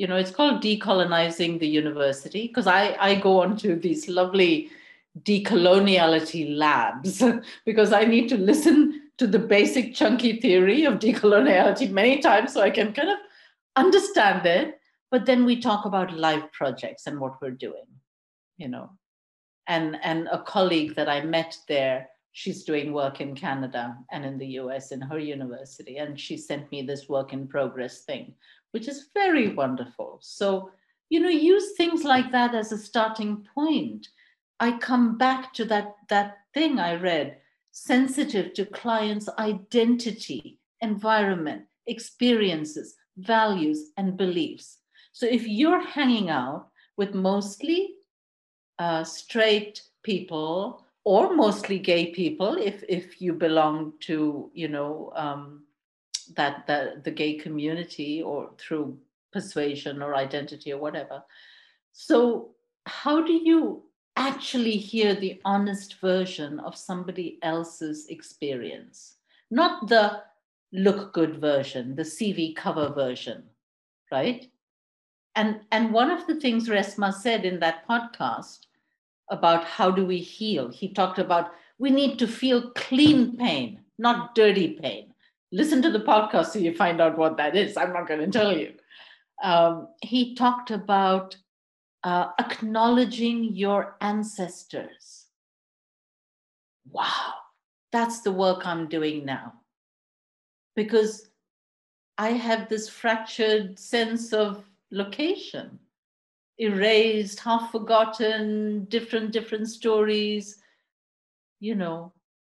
you 0.00 0.06
know 0.06 0.16
it's 0.16 0.30
called 0.30 0.62
decolonizing 0.62 1.58
the 1.60 1.68
university 1.68 2.46
because 2.46 2.66
i 2.66 2.96
i 2.98 3.14
go 3.14 3.40
on 3.42 3.54
to 3.54 3.76
these 3.76 4.08
lovely 4.08 4.70
decoloniality 5.24 6.56
labs 6.56 7.22
because 7.66 7.92
i 7.92 8.02
need 8.04 8.26
to 8.26 8.38
listen 8.38 8.89
to 9.20 9.26
the 9.26 9.38
basic 9.38 9.94
chunky 9.94 10.40
theory 10.40 10.84
of 10.84 10.98
decoloniality 10.98 11.90
many 11.90 12.18
times 12.20 12.54
so 12.54 12.62
i 12.62 12.70
can 12.70 12.92
kind 12.92 13.10
of 13.10 13.18
understand 13.76 14.46
it 14.46 14.80
but 15.10 15.26
then 15.26 15.44
we 15.44 15.60
talk 15.60 15.84
about 15.84 16.12
live 16.26 16.50
projects 16.52 17.06
and 17.06 17.20
what 17.20 17.40
we're 17.42 17.58
doing 17.66 17.90
you 18.56 18.68
know 18.68 18.90
and 19.66 19.96
and 20.02 20.28
a 20.32 20.42
colleague 20.42 20.94
that 20.94 21.08
i 21.08 21.20
met 21.20 21.56
there 21.68 22.08
she's 22.32 22.64
doing 22.64 22.92
work 22.92 23.20
in 23.20 23.34
canada 23.34 23.96
and 24.10 24.24
in 24.24 24.38
the 24.38 24.46
us 24.46 24.90
in 24.90 25.00
her 25.00 25.18
university 25.18 25.98
and 25.98 26.18
she 26.18 26.36
sent 26.36 26.70
me 26.72 26.82
this 26.82 27.08
work 27.08 27.32
in 27.32 27.46
progress 27.46 28.04
thing 28.04 28.34
which 28.72 28.88
is 28.88 29.08
very 29.14 29.54
wonderful. 29.54 30.18
So, 30.22 30.70
you 31.08 31.20
know, 31.20 31.28
use 31.28 31.72
things 31.76 32.04
like 32.04 32.30
that 32.32 32.54
as 32.54 32.72
a 32.72 32.78
starting 32.78 33.46
point. 33.54 34.08
I 34.60 34.78
come 34.78 35.18
back 35.18 35.52
to 35.54 35.64
that, 35.66 35.94
that 36.08 36.38
thing 36.54 36.78
I 36.78 36.94
read 36.94 37.38
sensitive 37.72 38.52
to 38.54 38.66
clients' 38.66 39.28
identity, 39.38 40.58
environment, 40.80 41.62
experiences, 41.86 42.94
values, 43.16 43.90
and 43.96 44.16
beliefs. 44.16 44.78
So 45.12 45.26
if 45.26 45.46
you're 45.46 45.84
hanging 45.84 46.30
out 46.30 46.68
with 46.96 47.14
mostly 47.14 47.94
uh, 48.78 49.04
straight 49.04 49.82
people 50.02 50.84
or 51.04 51.34
mostly 51.34 51.78
gay 51.78 52.12
people, 52.12 52.56
if 52.56 52.82
if 52.88 53.20
you 53.20 53.32
belong 53.32 53.92
to 54.00 54.50
you 54.54 54.68
know 54.68 55.12
um, 55.16 55.64
that 56.36 56.66
the, 56.66 57.00
the 57.04 57.10
gay 57.10 57.34
community 57.34 58.22
or 58.22 58.50
through 58.58 58.98
persuasion 59.32 60.02
or 60.02 60.14
identity 60.14 60.72
or 60.72 60.80
whatever. 60.80 61.22
So, 61.92 62.50
how 62.86 63.22
do 63.22 63.32
you 63.32 63.84
actually 64.28 64.76
hear 64.76 65.14
the 65.14 65.40
honest 65.44 66.00
version 66.00 66.60
of 66.60 66.76
somebody 66.76 67.38
else's 67.42 68.06
experience? 68.08 69.16
Not 69.50 69.88
the 69.88 70.22
look 70.72 71.12
good 71.12 71.40
version, 71.40 71.96
the 71.96 72.02
CV 72.02 72.54
cover 72.54 72.88
version, 72.90 73.44
right? 74.12 74.46
And, 75.34 75.60
and 75.72 75.92
one 75.92 76.10
of 76.10 76.26
the 76.26 76.40
things 76.40 76.68
Resmaa 76.68 77.14
said 77.14 77.44
in 77.44 77.60
that 77.60 77.88
podcast 77.88 78.66
about 79.30 79.64
how 79.64 79.90
do 79.90 80.04
we 80.04 80.18
heal, 80.18 80.68
he 80.68 80.92
talked 80.92 81.18
about 81.18 81.52
we 81.78 81.90
need 81.90 82.18
to 82.18 82.26
feel 82.26 82.70
clean 82.72 83.36
pain, 83.36 83.80
not 83.98 84.34
dirty 84.34 84.78
pain 84.80 85.10
listen 85.52 85.82
to 85.82 85.90
the 85.90 86.00
podcast 86.00 86.46
so 86.46 86.58
you 86.58 86.74
find 86.74 87.00
out 87.00 87.18
what 87.18 87.36
that 87.36 87.56
is. 87.56 87.76
I'm 87.76 87.92
not 87.92 88.08
going 88.08 88.20
to 88.20 88.38
tell 88.38 88.56
you. 88.56 88.72
Um, 89.42 89.88
he 90.02 90.34
talked 90.34 90.70
about 90.70 91.36
uh, 92.04 92.28
acknowledging 92.38 93.44
your 93.54 93.96
ancestors. 94.00 95.26
Wow, 96.90 97.34
that's 97.92 98.20
the 98.20 98.32
work 98.32 98.66
I'm 98.66 98.88
doing 98.88 99.24
now. 99.24 99.54
Because 100.74 101.30
I 102.18 102.30
have 102.30 102.68
this 102.68 102.88
fractured 102.88 103.78
sense 103.78 104.32
of 104.32 104.64
location, 104.90 105.78
erased, 106.58 107.40
half 107.40 107.70
forgotten, 107.72 108.84
different, 108.84 109.32
different 109.32 109.68
stories. 109.68 110.58
You 111.60 111.74
know, 111.74 112.12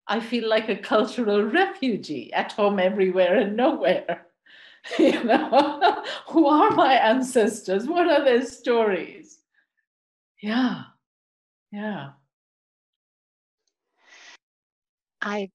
I 0.07 0.19
feel 0.19 0.49
like 0.49 0.69
a 0.69 0.75
cultural 0.75 1.43
refugee 1.61 2.31
at 2.33 2.51
home, 2.53 2.79
everywhere, 2.79 3.37
and 3.37 3.55
nowhere. 3.55 4.27
you 4.99 5.23
know, 5.23 6.03
who 6.27 6.47
are 6.47 6.71
my 6.71 6.93
ancestors? 6.93 7.87
What 7.87 8.07
are 8.07 8.23
their 8.23 8.45
stories? 8.45 9.39
Yeah, 10.41 10.83
yeah. 11.71 12.11
I 15.21 15.49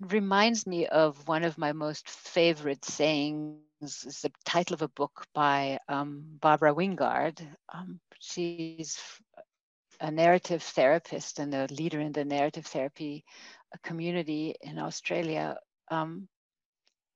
reminds 0.00 0.66
me 0.66 0.86
of 0.86 1.28
one 1.28 1.44
of 1.44 1.58
my 1.58 1.72
most 1.72 2.08
favorite 2.08 2.84
sayings. 2.84 3.60
It's 3.82 4.22
the 4.22 4.32
title 4.44 4.74
of 4.74 4.82
a 4.82 4.88
book 4.88 5.26
by 5.34 5.78
um, 5.88 6.24
Barbara 6.40 6.74
Wingard. 6.74 7.46
Um, 7.72 8.00
she's 8.18 8.98
a 10.00 10.10
narrative 10.10 10.62
therapist 10.62 11.38
and 11.38 11.54
a 11.54 11.66
leader 11.70 12.00
in 12.00 12.12
the 12.12 12.24
narrative 12.24 12.66
therapy 12.66 13.24
community 13.82 14.54
in 14.62 14.78
Australia. 14.78 15.56
Um, 15.90 16.28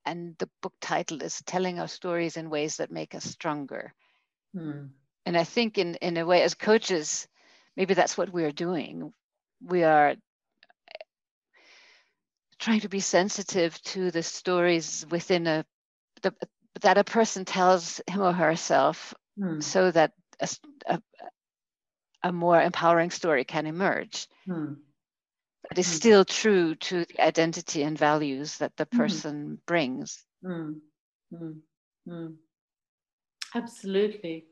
and 0.09 0.35
the 0.39 0.49
book 0.63 0.73
title 0.81 1.23
is 1.23 1.43
Telling 1.45 1.79
Our 1.79 1.87
Stories 1.87 2.39
in 2.39 2.49
Ways 2.49 2.79
That 2.79 2.91
Make 2.91 3.15
Us 3.15 3.25
Stronger. 3.25 3.93
Hmm. 4.55 4.87
And 5.27 5.37
I 5.37 5.45
think, 5.45 5.77
in, 5.77 5.97
in 5.97 6.17
a 6.17 6.25
way, 6.25 6.43
as 6.43 6.55
coaches, 6.55 7.29
maybe 7.77 7.93
that's 7.93 8.17
what 8.17 8.33
we're 8.33 8.53
doing. 8.53 9.13
We 9.63 9.85
are 9.85 10.17
trying 12.59 12.81
to 12.81 12.89
be 12.89 13.01
sensitive 13.01 13.81
to 13.83 14.11
the 14.11 14.23
stories 14.23 15.05
within 15.11 15.47
a 15.47 15.67
the, 16.23 16.35
that 16.81 16.99
a 16.99 17.05
person 17.05 17.45
tells 17.45 18.01
him 18.09 18.23
or 18.23 18.33
herself 18.33 19.15
hmm. 19.39 19.61
so 19.61 19.91
that 19.91 20.13
a, 20.41 20.49
a, 20.87 21.03
a, 22.23 22.33
more 22.33 22.61
empowering 22.61 23.11
story 23.11 23.45
can 23.45 23.67
emerge. 23.67 24.27
Hmm 24.47 24.75
but 25.69 25.79
is 25.79 25.87
mm. 25.87 25.95
still 25.95 26.25
true 26.25 26.75
to 26.75 27.05
the 27.05 27.21
identity 27.21 27.83
and 27.83 27.99
values 27.99 28.59
that 28.59 28.77
the 28.77 28.87
mm. 28.87 28.99
person 28.99 29.35
mm. 29.35 29.67
brings. 29.67 30.25
Mm. 30.45 32.35
Absolutely. 33.55 34.47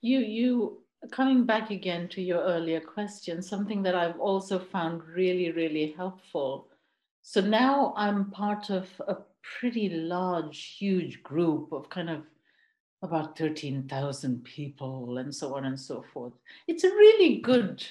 You 0.00 0.20
you 0.20 0.82
coming 1.10 1.44
back 1.44 1.70
again 1.70 2.08
to 2.08 2.22
your 2.22 2.42
earlier 2.42 2.80
question, 2.80 3.42
something 3.42 3.82
that 3.82 3.94
I've 3.94 4.20
also 4.20 4.58
found 4.58 5.02
really, 5.04 5.50
really 5.50 5.94
helpful 5.96 6.68
So 7.22 7.40
now 7.40 7.94
I'm 7.96 8.30
part 8.30 8.70
of 8.70 8.88
a 9.06 9.16
pretty 9.42 9.88
large, 9.88 10.76
huge 10.78 11.22
group 11.22 11.72
of 11.72 11.88
kind 11.88 12.10
of 12.10 12.22
about 13.02 13.38
13,000 13.38 14.44
people 14.44 15.18
and 15.18 15.34
so 15.34 15.54
on 15.56 15.64
and 15.64 15.78
so 15.78 16.04
forth. 16.12 16.32
It's 16.68 16.84
a 16.84 16.88
really 16.90 17.38
good 17.40 17.84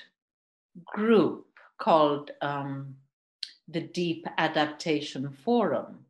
group 0.86 1.47
called 1.81 2.29
um, 2.41 2.95
the 3.67 3.81
Deep 3.81 4.27
Adaptation 4.37 5.31
Forum, 5.43 6.05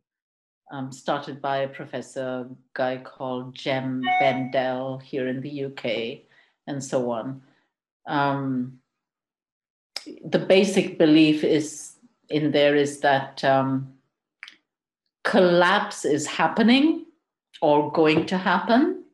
um, 0.70 0.92
started 0.92 1.42
by 1.42 1.60
a 1.60 1.68
professor 1.68 2.48
guy 2.74 2.98
called 2.98 3.56
Jem 3.56 4.04
Bendell 4.20 4.98
here 4.98 5.28
in 5.30 5.40
the 5.40 5.66
UK, 5.66 6.26
and 6.68 6.84
so 6.84 7.10
on. 7.10 7.42
Um, 8.06 8.80
the 10.26 10.40
basic 10.40 10.98
belief 10.98 11.44
is 11.44 11.94
in 12.30 12.52
there 12.52 12.76
is 12.76 13.00
that 13.00 13.42
um, 13.44 13.94
collapse 15.24 16.04
is 16.04 16.28
happening 16.28 17.06
or 17.62 17.92
going 17.94 18.26
to 18.26 18.38
happen. 18.38 19.06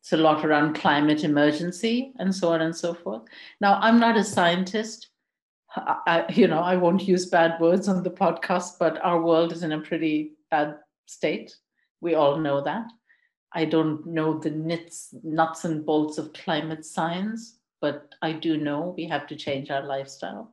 It's 0.00 0.12
a 0.12 0.16
lot 0.16 0.44
around 0.44 0.74
climate 0.74 1.24
emergency 1.24 2.12
and 2.18 2.32
so 2.32 2.52
on 2.52 2.60
and 2.60 2.76
so 2.76 2.94
forth. 2.94 3.22
Now, 3.60 3.80
I'm 3.80 3.98
not 3.98 4.16
a 4.16 4.22
scientist. 4.22 5.08
I, 5.76 6.24
you 6.30 6.48
know, 6.48 6.60
I 6.60 6.76
won't 6.76 7.06
use 7.08 7.26
bad 7.26 7.60
words 7.60 7.88
on 7.88 8.02
the 8.02 8.10
podcast, 8.10 8.78
but 8.78 9.02
our 9.04 9.20
world 9.20 9.52
is 9.52 9.62
in 9.62 9.72
a 9.72 9.80
pretty 9.80 10.32
bad 10.50 10.76
state. 11.06 11.56
We 12.00 12.14
all 12.14 12.38
know 12.38 12.62
that. 12.62 12.86
I 13.52 13.64
don't 13.64 14.04
know 14.06 14.38
the 14.38 14.50
nits, 14.50 15.14
nuts 15.22 15.64
and 15.64 15.84
bolts 15.86 16.18
of 16.18 16.32
climate 16.32 16.84
science, 16.84 17.58
but 17.80 18.14
I 18.22 18.32
do 18.32 18.56
know 18.56 18.94
we 18.96 19.06
have 19.06 19.26
to 19.28 19.36
change 19.36 19.70
our 19.70 19.84
lifestyle. 19.84 20.52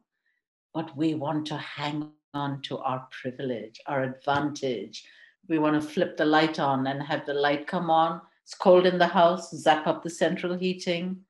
But 0.73 0.95
we 0.95 1.15
want 1.15 1.47
to 1.47 1.57
hang 1.57 2.11
on 2.33 2.61
to 2.63 2.77
our 2.79 3.07
privilege, 3.21 3.79
our 3.87 4.03
advantage. 4.03 5.03
We 5.47 5.59
want 5.59 5.81
to 5.81 5.87
flip 5.87 6.15
the 6.15 6.25
light 6.25 6.59
on 6.59 6.87
and 6.87 7.01
have 7.01 7.25
the 7.25 7.33
light 7.33 7.67
come 7.67 7.89
on. 7.89 8.21
It's 8.43 8.53
cold 8.53 8.85
in 8.85 8.97
the 8.97 9.07
house, 9.07 9.51
zap 9.51 9.87
up 9.87 10.03
the 10.03 10.09
central 10.09 10.57
heating, 10.57 11.21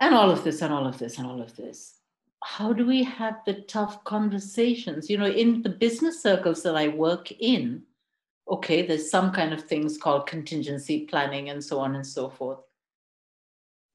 and 0.00 0.14
all 0.14 0.30
of 0.30 0.44
this, 0.44 0.62
and 0.62 0.72
all 0.72 0.86
of 0.86 0.98
this, 0.98 1.18
and 1.18 1.26
all 1.26 1.40
of 1.40 1.56
this. 1.56 1.95
How 2.44 2.72
do 2.72 2.86
we 2.86 3.02
have 3.02 3.36
the 3.44 3.62
tough 3.62 4.04
conversations? 4.04 5.10
You 5.10 5.18
know, 5.18 5.26
in 5.26 5.62
the 5.62 5.68
business 5.68 6.22
circles 6.22 6.62
that 6.62 6.76
I 6.76 6.88
work 6.88 7.32
in, 7.32 7.82
okay, 8.48 8.86
there's 8.86 9.10
some 9.10 9.32
kind 9.32 9.52
of 9.52 9.64
things 9.64 9.98
called 9.98 10.26
contingency 10.26 11.06
planning 11.06 11.50
and 11.50 11.62
so 11.62 11.78
on 11.78 11.96
and 11.96 12.06
so 12.06 12.28
forth. 12.28 12.58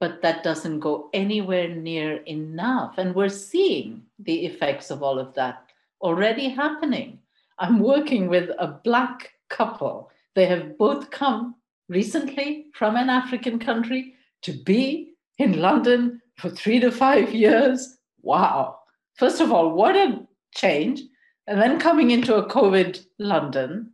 But 0.00 0.20
that 0.22 0.42
doesn't 0.42 0.80
go 0.80 1.08
anywhere 1.14 1.68
near 1.68 2.16
enough. 2.24 2.98
And 2.98 3.14
we're 3.14 3.28
seeing 3.28 4.02
the 4.18 4.46
effects 4.46 4.90
of 4.90 5.02
all 5.02 5.18
of 5.18 5.32
that 5.34 5.70
already 6.00 6.48
happening. 6.48 7.20
I'm 7.58 7.78
working 7.78 8.28
with 8.28 8.50
a 8.58 8.80
Black 8.82 9.30
couple. 9.48 10.10
They 10.34 10.46
have 10.46 10.76
both 10.76 11.10
come 11.10 11.54
recently 11.88 12.66
from 12.74 12.96
an 12.96 13.08
African 13.08 13.58
country 13.58 14.14
to 14.42 14.52
be 14.52 15.12
in 15.38 15.60
London 15.60 16.20
for 16.38 16.50
three 16.50 16.80
to 16.80 16.90
five 16.90 17.32
years. 17.32 17.98
Wow. 18.22 18.78
First 19.16 19.40
of 19.40 19.52
all, 19.52 19.70
what 19.70 19.96
a 19.96 20.26
change. 20.54 21.02
And 21.46 21.60
then 21.60 21.78
coming 21.78 22.10
into 22.10 22.36
a 22.36 22.48
COVID 22.48 23.04
London 23.18 23.92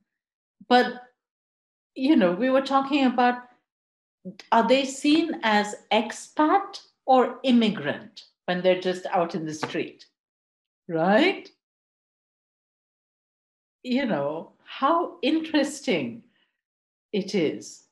but 0.68 1.02
you 1.94 2.14
know 2.14 2.32
we 2.32 2.50
were 2.50 2.62
talking 2.62 3.04
about 3.06 3.42
are 4.52 4.66
they 4.66 4.84
seen 4.84 5.40
as 5.42 5.74
expat 5.92 6.80
or 7.06 7.38
immigrant 7.42 8.24
when 8.44 8.62
they're 8.62 8.80
just 8.80 9.06
out 9.06 9.34
in 9.34 9.46
the 9.46 9.54
street 9.54 10.04
right 10.88 11.48
you 13.82 14.04
know 14.04 14.52
how 14.64 15.16
interesting 15.22 16.22
it 17.12 17.34
is 17.34 17.84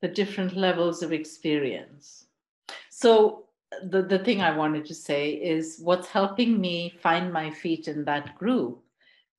the 0.00 0.08
different 0.08 0.56
levels 0.56 1.02
of 1.02 1.12
experience 1.12 2.26
so 2.90 3.44
the, 3.84 4.02
the 4.02 4.18
thing 4.18 4.40
i 4.42 4.56
wanted 4.56 4.84
to 4.84 4.94
say 4.94 5.30
is 5.30 5.78
what's 5.82 6.08
helping 6.08 6.60
me 6.60 6.94
find 7.02 7.32
my 7.32 7.50
feet 7.50 7.88
in 7.88 8.04
that 8.04 8.36
group 8.38 8.82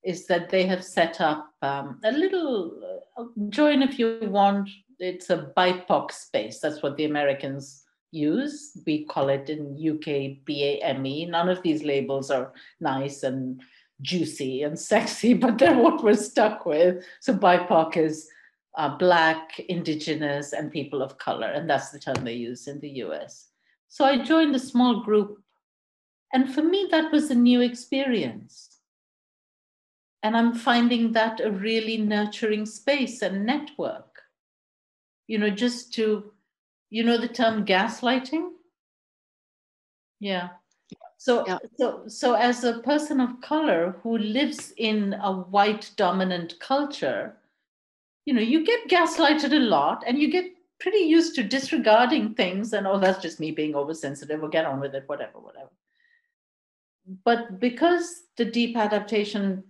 is 0.03 0.27
that 0.27 0.49
they 0.49 0.65
have 0.65 0.83
set 0.83 1.21
up 1.21 1.53
um, 1.61 1.99
a 2.03 2.11
little 2.11 2.99
uh, 3.17 3.23
join 3.49 3.81
if 3.81 3.97
you 3.97 4.19
want. 4.23 4.69
It's 4.99 5.29
a 5.29 5.51
BIPOC 5.55 6.11
space. 6.11 6.59
That's 6.59 6.83
what 6.83 6.97
the 6.97 7.05
Americans 7.05 7.83
use. 8.11 8.77
We 8.85 9.05
call 9.05 9.29
it 9.29 9.49
in 9.49 9.75
UK 9.75 10.43
BAME. 10.45 11.29
None 11.29 11.49
of 11.49 11.61
these 11.61 11.83
labels 11.83 12.29
are 12.29 12.53
nice 12.79 13.23
and 13.23 13.61
juicy 14.01 14.63
and 14.63 14.77
sexy, 14.77 15.33
but 15.43 15.57
they're 15.57 15.77
what 15.77 16.03
we're 16.03 16.15
stuck 16.15 16.65
with. 16.65 17.03
So 17.21 17.33
BIPOC 17.33 17.97
is 17.97 18.29
uh, 18.75 18.97
Black, 18.97 19.59
Indigenous, 19.69 20.53
and 20.53 20.71
people 20.71 21.01
of 21.01 21.17
color, 21.17 21.47
and 21.47 21.69
that's 21.69 21.91
the 21.91 21.99
term 21.99 22.23
they 22.23 22.33
use 22.33 22.67
in 22.67 22.79
the 22.79 22.89
US. 22.89 23.49
So 23.87 24.05
I 24.05 24.17
joined 24.23 24.55
a 24.55 24.59
small 24.59 25.01
group, 25.01 25.41
and 26.33 26.53
for 26.53 26.63
me, 26.63 26.87
that 26.91 27.11
was 27.11 27.29
a 27.29 27.35
new 27.35 27.61
experience 27.61 28.73
and 30.23 30.37
I'm 30.37 30.53
finding 30.53 31.11
that 31.11 31.41
a 31.41 31.51
really 31.51 31.97
nurturing 31.97 32.65
space 32.65 33.21
and 33.21 33.45
network. 33.45 34.21
You 35.27 35.37
know, 35.37 35.49
just 35.49 35.93
to, 35.95 36.31
you 36.89 37.03
know, 37.03 37.17
the 37.17 37.27
term 37.27 37.65
gaslighting? 37.65 38.51
Yeah. 40.21 40.49
So, 41.17 41.45
yeah. 41.45 41.57
so, 41.77 42.03
so 42.07 42.33
as 42.33 42.63
a 42.63 42.79
person 42.79 43.19
of 43.19 43.41
color 43.41 43.97
who 44.01 44.17
lives 44.17 44.73
in 44.77 45.13
a 45.21 45.31
white 45.33 45.91
dominant 45.97 46.57
culture, 46.59 47.35
you 48.25 48.33
know, 48.33 48.41
you 48.41 48.65
get 48.65 48.87
gaslighted 48.87 49.51
a 49.51 49.59
lot 49.59 50.03
and 50.07 50.17
you 50.17 50.31
get 50.31 50.52
pretty 50.83 50.99
used 50.99 51.33
to 51.35 51.43
disregarding 51.43 52.35
things 52.35 52.73
and, 52.73 52.85
oh, 52.85 52.99
that's 52.99 53.21
just 53.21 53.39
me 53.39 53.51
being 53.51 53.73
oversensitive, 53.73 54.43
or 54.43 54.49
get 54.49 54.65
on 54.65 54.81
with 54.81 54.93
it, 54.93 55.05
whatever, 55.07 55.39
whatever. 55.39 55.71
But 57.23 57.59
because 57.59 58.23
the 58.37 58.45
deep 58.45 58.75
adaptation 58.77 59.63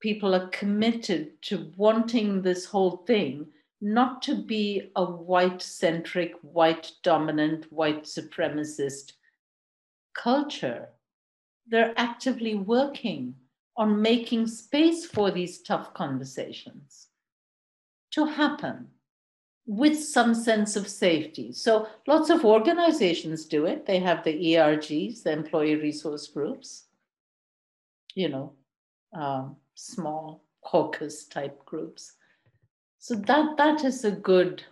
people 0.00 0.34
are 0.34 0.48
committed 0.48 1.40
to 1.42 1.72
wanting 1.76 2.42
this 2.42 2.64
whole 2.64 2.98
thing 3.06 3.46
not 3.80 4.22
to 4.22 4.34
be 4.34 4.90
a 4.96 5.04
white 5.04 5.60
centric, 5.60 6.32
white 6.42 6.92
dominant, 7.02 7.70
white 7.70 8.04
supremacist 8.04 9.12
culture. 10.14 10.88
They're 11.68 11.92
actively 11.96 12.54
working 12.54 13.34
on 13.76 14.00
making 14.00 14.46
space 14.46 15.04
for 15.04 15.30
these 15.30 15.60
tough 15.60 15.92
conversations 15.92 17.08
to 18.12 18.24
happen 18.24 18.88
with 19.66 20.00
some 20.00 20.32
sense 20.32 20.76
of 20.76 20.88
safety. 20.88 21.52
So 21.52 21.88
lots 22.06 22.30
of 22.30 22.44
organizations 22.44 23.44
do 23.44 23.66
it. 23.66 23.84
They 23.84 23.98
have 23.98 24.22
the 24.22 24.54
ERGs, 24.54 25.24
the 25.24 25.32
employee 25.32 25.74
resource 25.74 26.28
groups, 26.28 26.84
you 28.14 28.28
know, 28.28 28.52
um, 29.12 29.56
small 29.74 30.44
caucus 30.62 31.24
type 31.26 31.64
groups. 31.64 32.12
So 32.98 33.14
that 33.14 33.56
that 33.56 33.84
is 33.84 34.04
a 34.04 34.10
good 34.10 34.62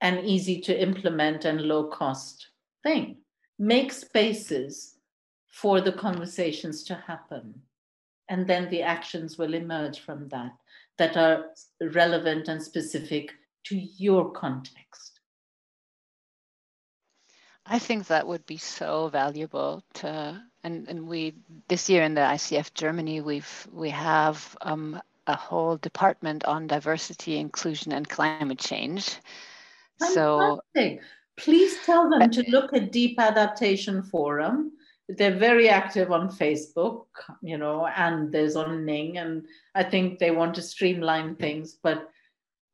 and 0.00 0.24
easy 0.26 0.60
to 0.60 0.80
implement 0.80 1.44
and 1.44 1.62
low 1.62 1.84
cost 1.84 2.48
thing. 2.82 3.16
Make 3.58 3.92
spaces 3.92 4.96
for 5.46 5.80
the 5.80 5.92
conversations 5.92 6.82
to 6.84 6.94
happen. 6.94 7.54
And 8.28 8.46
then 8.46 8.68
the 8.70 8.82
actions 8.82 9.38
will 9.38 9.54
emerge 9.54 10.00
from 10.00 10.28
that 10.28 10.52
that 10.98 11.16
are 11.16 11.46
relevant 11.80 12.48
and 12.48 12.62
specific 12.62 13.32
to 13.68 13.76
your 13.76 14.32
context. 14.32 15.20
I 17.64 17.78
think 17.78 18.06
that 18.06 18.26
would 18.26 18.46
be 18.46 18.58
so 18.58 19.08
valuable 19.08 19.82
to 19.94 20.40
and 20.62 20.88
and 20.88 21.08
we 21.08 21.34
this 21.68 21.88
year 21.88 22.04
in 22.04 22.14
the 22.14 22.20
ICF 22.20 22.74
Germany 22.74 23.20
we've 23.20 23.68
we 23.72 23.90
have 23.90 24.56
um, 24.62 25.00
a 25.26 25.36
whole 25.36 25.76
department 25.76 26.44
on 26.44 26.66
diversity, 26.66 27.38
inclusion, 27.38 27.92
and 27.92 28.08
climate 28.08 28.58
change. 28.58 29.16
Fantastic. 29.98 30.14
So 30.14 30.60
please 31.36 31.76
tell 31.84 32.08
them 32.08 32.30
to 32.30 32.44
look 32.48 32.72
at 32.72 32.92
Deep 32.92 33.18
Adaptation 33.18 34.02
Forum. 34.02 34.72
They're 35.08 35.38
very 35.38 35.68
active 35.68 36.10
on 36.10 36.30
Facebook, 36.30 37.06
you 37.42 37.58
know, 37.58 37.86
and 37.86 38.32
there's 38.32 38.56
on 38.56 38.84
Ning, 38.84 39.18
and 39.18 39.46
I 39.74 39.84
think 39.84 40.18
they 40.18 40.30
want 40.30 40.54
to 40.56 40.62
streamline 40.62 41.36
things, 41.36 41.76
but 41.82 42.10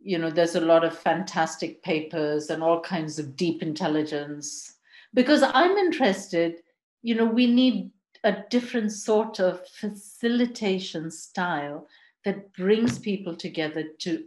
you 0.03 0.19
know, 0.19 0.31
there's 0.31 0.57
a 0.57 0.61
lot 0.61 0.85
of 0.85 0.99
fantastic 0.99 1.83
papers 1.83 2.51
and 2.51 2.63
all 2.63 2.81
kinds 2.81 3.19
of 3.19 3.37
deep 3.37 3.63
intelligence. 3.63 4.75
Because 5.15 5.43
I'm 5.43 5.77
interested 5.77 6.63
you 7.03 7.17
know, 7.17 7.27
we 7.27 7.47
need 7.47 7.91
a 8.25 8.37
different 8.49 8.93
sort 8.93 9.41
of 9.41 9.67
facilitation 9.69 11.11
style 11.11 11.89
that 12.25 12.53
brings 12.53 12.99
people 12.99 13.35
together 13.35 13.85
to 13.99 14.25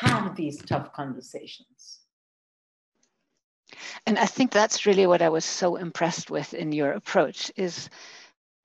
have 0.00 0.34
these 0.34 0.56
tough 0.62 0.92
conversations. 0.94 2.00
And 4.06 4.18
I 4.18 4.24
think 4.24 4.50
that's 4.50 4.86
really 4.86 5.06
what 5.06 5.20
I 5.20 5.28
was 5.28 5.44
so 5.44 5.76
impressed 5.76 6.30
with 6.30 6.54
in 6.54 6.72
your 6.72 6.92
approach 6.92 7.52
is 7.56 7.90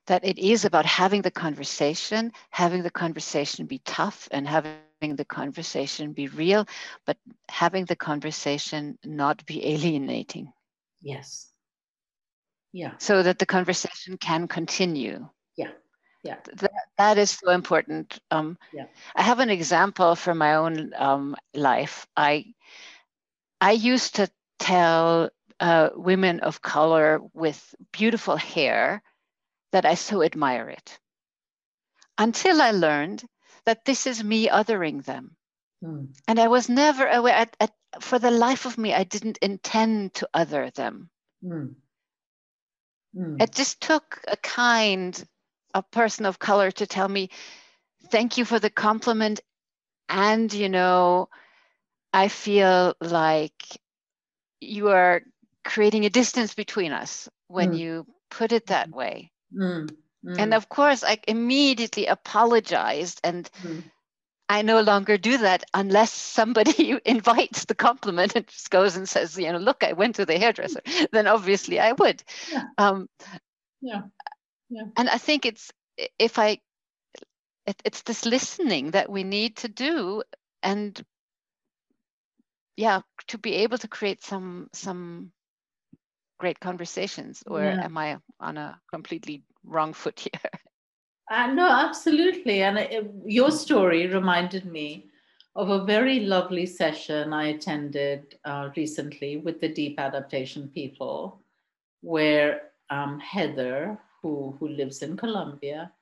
that 0.07 0.23
it 0.23 0.39
is 0.39 0.63
about 0.63 0.85
having 0.85 1.21
the 1.21 1.31
conversation, 1.31 2.31
having 2.49 2.83
the 2.83 2.91
conversation 2.91 3.65
be 3.65 3.79
tough 3.79 4.29
and 4.31 4.47
having 4.47 4.77
the 5.01 5.25
conversation 5.25 6.13
be 6.13 6.27
real, 6.27 6.67
but 7.05 7.17
having 7.49 7.85
the 7.85 7.95
conversation 7.95 8.97
not 9.03 9.43
be 9.45 9.65
alienating. 9.73 10.53
Yes. 11.01 11.51
Yeah. 12.71 12.93
So 12.99 13.23
that 13.23 13.39
the 13.39 13.45
conversation 13.45 14.17
can 14.17 14.47
continue. 14.47 15.27
Yeah. 15.57 15.71
Yeah. 16.23 16.37
That, 16.53 16.71
that 16.97 17.17
is 17.17 17.31
so 17.31 17.49
important. 17.51 18.19
Um, 18.29 18.57
yeah. 18.71 18.85
I 19.15 19.23
have 19.23 19.39
an 19.39 19.49
example 19.49 20.15
from 20.15 20.37
my 20.37 20.55
own 20.55 20.91
um, 20.95 21.35
life. 21.53 22.07
I 22.15 22.53
I 23.59 23.71
used 23.71 24.15
to 24.15 24.29
tell 24.59 25.29
uh, 25.59 25.89
women 25.95 26.39
of 26.41 26.61
color 26.61 27.19
with 27.33 27.75
beautiful 27.91 28.37
hair 28.37 29.01
that 29.71 29.85
I 29.85 29.95
so 29.95 30.21
admire 30.23 30.69
it. 30.69 30.99
Until 32.17 32.61
I 32.61 32.71
learned 32.71 33.23
that 33.65 33.85
this 33.85 34.07
is 34.07 34.23
me 34.23 34.47
othering 34.47 35.03
them. 35.03 35.35
Mm. 35.83 36.15
And 36.27 36.39
I 36.39 36.47
was 36.47 36.69
never 36.69 37.07
aware, 37.07 37.47
for 37.99 38.19
the 38.19 38.31
life 38.31 38.65
of 38.65 38.77
me, 38.77 38.93
I 38.93 39.03
didn't 39.03 39.37
intend 39.39 40.13
to 40.15 40.29
other 40.33 40.69
them. 40.71 41.09
Mm. 41.43 41.75
Mm. 43.15 43.41
It 43.41 43.53
just 43.53 43.81
took 43.81 44.21
a 44.27 44.37
kind, 44.37 45.23
a 45.73 45.81
person 45.83 46.25
of 46.25 46.39
color 46.39 46.71
to 46.71 46.87
tell 46.87 47.07
me, 47.07 47.29
thank 48.09 48.37
you 48.37 48.45
for 48.45 48.59
the 48.59 48.69
compliment. 48.69 49.41
And, 50.07 50.53
you 50.53 50.69
know, 50.69 51.29
I 52.13 52.27
feel 52.27 52.95
like 52.99 53.63
you 54.59 54.89
are 54.89 55.21
creating 55.63 56.05
a 56.05 56.09
distance 56.09 56.53
between 56.53 56.91
us 56.91 57.29
when 57.47 57.73
you 57.73 58.05
put 58.29 58.51
it 58.51 58.67
that 58.67 58.89
way. 58.89 59.31
Mm. 60.25 60.39
And 60.39 60.53
of 60.53 60.69
course, 60.69 61.03
I 61.03 61.19
immediately 61.27 62.05
apologized 62.05 63.21
and 63.23 63.49
mm. 63.63 63.83
I 64.51 64.63
no 64.63 64.81
longer 64.81 65.17
do 65.17 65.37
that 65.37 65.63
unless 65.73 66.11
somebody 66.11 66.99
invites 67.05 67.65
the 67.65 67.75
compliment 67.75 68.35
and 68.35 68.45
just 68.47 68.69
goes 68.69 68.97
and 68.97 69.07
says, 69.07 69.37
you 69.37 69.51
know, 69.51 69.57
look, 69.57 69.83
I 69.83 69.93
went 69.93 70.15
to 70.15 70.25
the 70.25 70.37
hairdresser. 70.37 70.81
then 71.11 71.27
obviously 71.27 71.79
I 71.79 71.93
would. 71.93 72.21
Yeah. 72.51 72.63
Um, 72.77 73.07
yeah. 73.81 74.01
yeah. 74.69 74.83
And 74.97 75.09
I 75.09 75.17
think 75.17 75.45
it's 75.45 75.71
if 76.19 76.37
I, 76.37 76.59
it, 77.65 77.81
it's 77.85 78.01
this 78.01 78.25
listening 78.25 78.91
that 78.91 79.09
we 79.09 79.23
need 79.23 79.55
to 79.57 79.69
do, 79.69 80.23
and 80.61 81.01
yeah, 82.75 83.01
to 83.27 83.37
be 83.37 83.53
able 83.55 83.77
to 83.77 83.87
create 83.87 84.23
some 84.23 84.67
some 84.73 85.31
great 86.39 86.59
conversations. 86.59 87.43
Or 87.47 87.61
yeah. 87.61 87.85
am 87.85 87.97
I 87.97 88.17
on 88.39 88.57
a 88.57 88.79
completely 88.91 89.43
wrong 89.63 89.93
foot 89.93 90.19
here. 90.19 90.51
Uh, 91.29 91.47
no, 91.47 91.65
absolutely. 91.65 92.61
And 92.61 92.77
it, 92.77 93.09
your 93.25 93.51
story 93.51 94.05
reminded 94.05 94.65
me 94.65 95.09
of 95.55 95.69
a 95.69 95.85
very 95.85 96.19
lovely 96.21 96.65
session 96.65 97.31
I 97.31 97.47
attended 97.51 98.35
uh, 98.43 98.69
recently 98.75 99.37
with 99.37 99.61
the 99.61 99.69
deep 99.69 99.97
adaptation 99.97 100.67
people, 100.67 101.41
where 102.01 102.71
um, 102.89 103.17
Heather, 103.21 103.97
who, 104.21 104.57
who 104.59 104.67
lives 104.67 105.03
in 105.03 105.15
Colombia, 105.15 105.93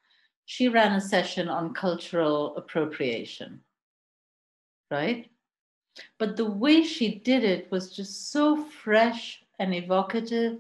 she 0.46 0.68
ran 0.68 0.94
a 0.94 1.02
session 1.02 1.48
on 1.48 1.76
cultural 1.76 2.58
appropriation, 2.58 3.62
right? 4.90 5.30
But 6.18 6.38
the 6.38 6.50
way 6.50 6.84
she 6.84 7.20
did 7.20 7.44
it 7.44 7.72
was 7.72 7.96
just 7.96 8.32
so 8.32 8.56
fresh 8.56 9.44
and 9.60 9.76
evocative 9.76 10.58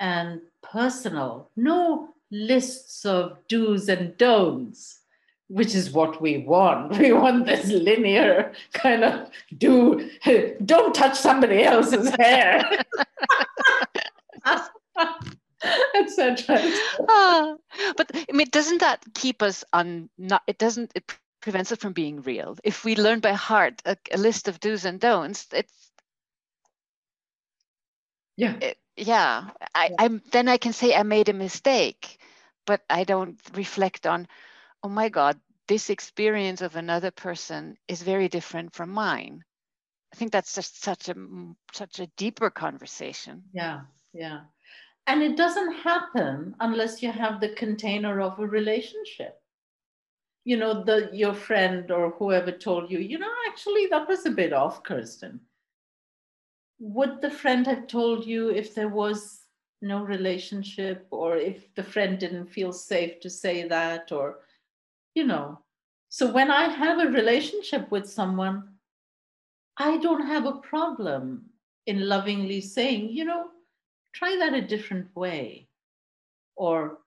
and 0.00 0.40
personal, 0.62 1.50
no 1.56 2.08
lists 2.30 3.04
of 3.04 3.36
do's 3.48 3.88
and 3.88 4.16
don'ts, 4.16 5.00
which 5.48 5.74
is 5.74 5.90
what 5.90 6.20
we 6.20 6.38
want. 6.38 6.98
We 6.98 7.12
want 7.12 7.46
this 7.46 7.66
linear 7.66 8.52
kind 8.72 9.04
of 9.04 9.28
do, 9.58 10.10
don't 10.64 10.94
touch 10.94 11.16
somebody 11.16 11.62
else's 11.62 12.10
hair. 12.18 12.64
etc. 15.94 16.72
Uh, 17.08 17.54
but 17.96 18.10
I 18.14 18.32
mean, 18.32 18.48
doesn't 18.50 18.78
that 18.78 19.04
keep 19.14 19.42
us 19.42 19.62
on? 19.72 20.08
Not 20.18 20.42
it 20.46 20.58
doesn't. 20.58 20.92
It 20.94 21.12
prevents 21.42 21.72
it 21.72 21.80
from 21.80 21.92
being 21.92 22.22
real. 22.22 22.56
If 22.64 22.84
we 22.84 22.96
learn 22.96 23.20
by 23.20 23.32
heart 23.32 23.82
a, 23.84 23.96
a 24.12 24.16
list 24.16 24.48
of 24.48 24.60
do's 24.60 24.84
and 24.84 24.98
don'ts, 24.98 25.46
it's 25.52 25.90
yeah. 28.36 28.56
It, 28.60 28.78
yeah 29.00 29.50
I, 29.74 29.90
i'm 29.98 30.22
then 30.30 30.48
i 30.48 30.56
can 30.56 30.72
say 30.72 30.94
i 30.94 31.02
made 31.02 31.28
a 31.28 31.32
mistake 31.32 32.18
but 32.66 32.82
i 32.90 33.04
don't 33.04 33.40
reflect 33.54 34.06
on 34.06 34.28
oh 34.82 34.88
my 34.88 35.08
god 35.08 35.40
this 35.70 35.88
experience 35.88 36.62
of 36.62 36.74
another 36.74 37.12
person 37.12 37.76
is 37.86 38.02
very 38.02 38.26
different 38.26 38.74
from 38.74 38.90
mine. 38.90 39.44
I 40.12 40.16
think 40.16 40.32
that's 40.32 40.52
just 40.52 40.82
such 40.82 41.08
a 41.08 41.14
such 41.72 42.00
a 42.00 42.08
deeper 42.16 42.50
conversation. 42.50 43.44
Yeah 43.52 43.82
yeah. 44.12 44.40
And 45.06 45.22
it 45.22 45.36
doesn't 45.36 45.74
happen 45.74 46.56
unless 46.58 47.04
you 47.04 47.12
have 47.12 47.40
the 47.40 47.50
container 47.50 48.20
of 48.20 48.40
a 48.40 48.46
relationship. 48.48 49.40
You 50.42 50.56
know 50.56 50.82
the 50.82 51.08
your 51.12 51.34
friend 51.34 51.88
or 51.92 52.10
whoever 52.18 52.50
told 52.50 52.90
you 52.90 52.98
you 52.98 53.20
know 53.20 53.34
actually 53.48 53.86
that 53.92 54.08
was 54.08 54.26
a 54.26 54.32
bit 54.32 54.52
off 54.52 54.82
kirsten 54.82 55.38
would 56.80 57.20
the 57.20 57.30
friend 57.30 57.66
have 57.66 57.86
told 57.86 58.26
you 58.26 58.50
if 58.50 58.74
there 58.74 58.88
was 58.88 59.44
no 59.82 60.02
relationship 60.02 61.06
or 61.10 61.36
if 61.36 61.74
the 61.74 61.82
friend 61.82 62.18
didn't 62.18 62.46
feel 62.46 62.72
safe 62.72 63.20
to 63.20 63.30
say 63.30 63.68
that 63.68 64.10
or 64.12 64.40
you 65.14 65.24
know? 65.24 65.58
So 66.08 66.32
when 66.32 66.50
i 66.50 66.68
have 66.68 66.98
a 66.98 67.10
relationship 67.12 67.90
with 67.90 68.10
someone 68.10 68.68
i 69.76 69.96
don't 69.98 70.26
have 70.26 70.46
a 70.46 70.60
problem 70.72 71.44
in 71.86 72.08
lovingly 72.08 72.60
saying 72.60 73.10
you 73.10 73.24
know 73.24 73.46
try 74.12 74.36
that 74.36 74.54
a 74.54 74.60
different 74.60 75.14
way 75.14 75.68
or 76.56 76.98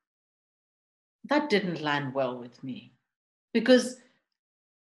that 1.26 1.50
didn't 1.50 1.82
land 1.82 2.14
well 2.14 2.38
with 2.38 2.64
me. 2.64 2.94
Because 3.54 3.98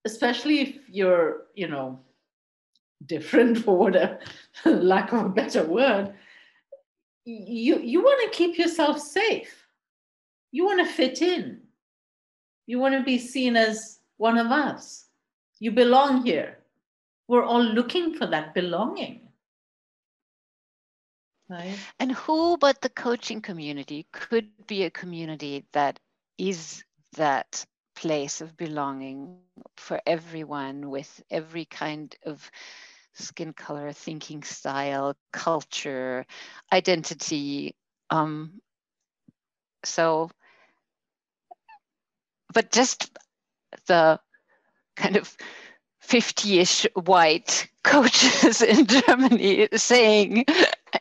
especially 0.05 0.61
if 0.61 0.77
you're 0.89 1.47
you 1.55 1.69
know 1.69 1.99
different 3.05 3.59
for 3.65 3.77
whatever 3.77 4.19
uh, 4.65 4.71
lack 4.71 5.13
of 5.13 5.27
a 5.27 5.29
better 5.29 5.65
word. 5.65 6.15
You 7.25 7.81
you 7.81 8.03
want 8.03 8.33
to 8.33 8.37
keep 8.37 8.57
yourself 8.57 9.01
safe. 9.01 9.67
You 10.53 10.65
want 10.65 10.87
to 10.87 10.93
fit 10.93 11.21
in. 11.21 11.61
You 12.67 12.79
want 12.79 12.95
to 12.95 13.03
be 13.03 13.19
seen 13.19 13.57
as 13.57 13.99
one 14.17 14.39
of 14.39 14.47
us. 14.47 15.07
You 15.59 15.73
belong 15.73 16.25
here. 16.25 16.59
We're 17.29 17.45
all 17.45 17.63
looking 17.63 18.15
for 18.15 18.27
that 18.27 18.55
belonging. 18.55 19.29
Right. 21.49 21.79
And 21.99 22.13
who 22.13 22.57
but 22.59 22.81
the 22.81 22.89
coaching 22.89 23.41
community 23.41 24.07
could 24.13 24.49
be 24.67 24.85
a 24.85 24.91
community 24.91 25.65
that 25.73 25.99
is 26.39 26.83
that 27.17 27.65
place 27.97 28.41
of 28.41 28.57
belonging 28.57 29.39
for 29.77 30.01
everyone 30.07 30.91
with 30.91 31.23
every 31.31 31.65
kind 31.65 32.15
of 32.25 32.51
skin 33.15 33.53
color, 33.53 33.93
thinking 33.93 34.43
style, 34.43 35.17
culture, 35.33 36.25
identity. 36.73 37.75
Um, 38.11 38.61
so, 39.85 40.31
but 42.53 42.71
just 42.71 43.11
the 43.87 44.21
kind 44.97 45.17
of 45.17 45.37
50 46.01 46.59
ish 46.61 46.87
white 46.95 47.69
coaches 47.85 48.63
in 48.63 48.87
Germany 48.87 49.69
saying, 49.75 50.45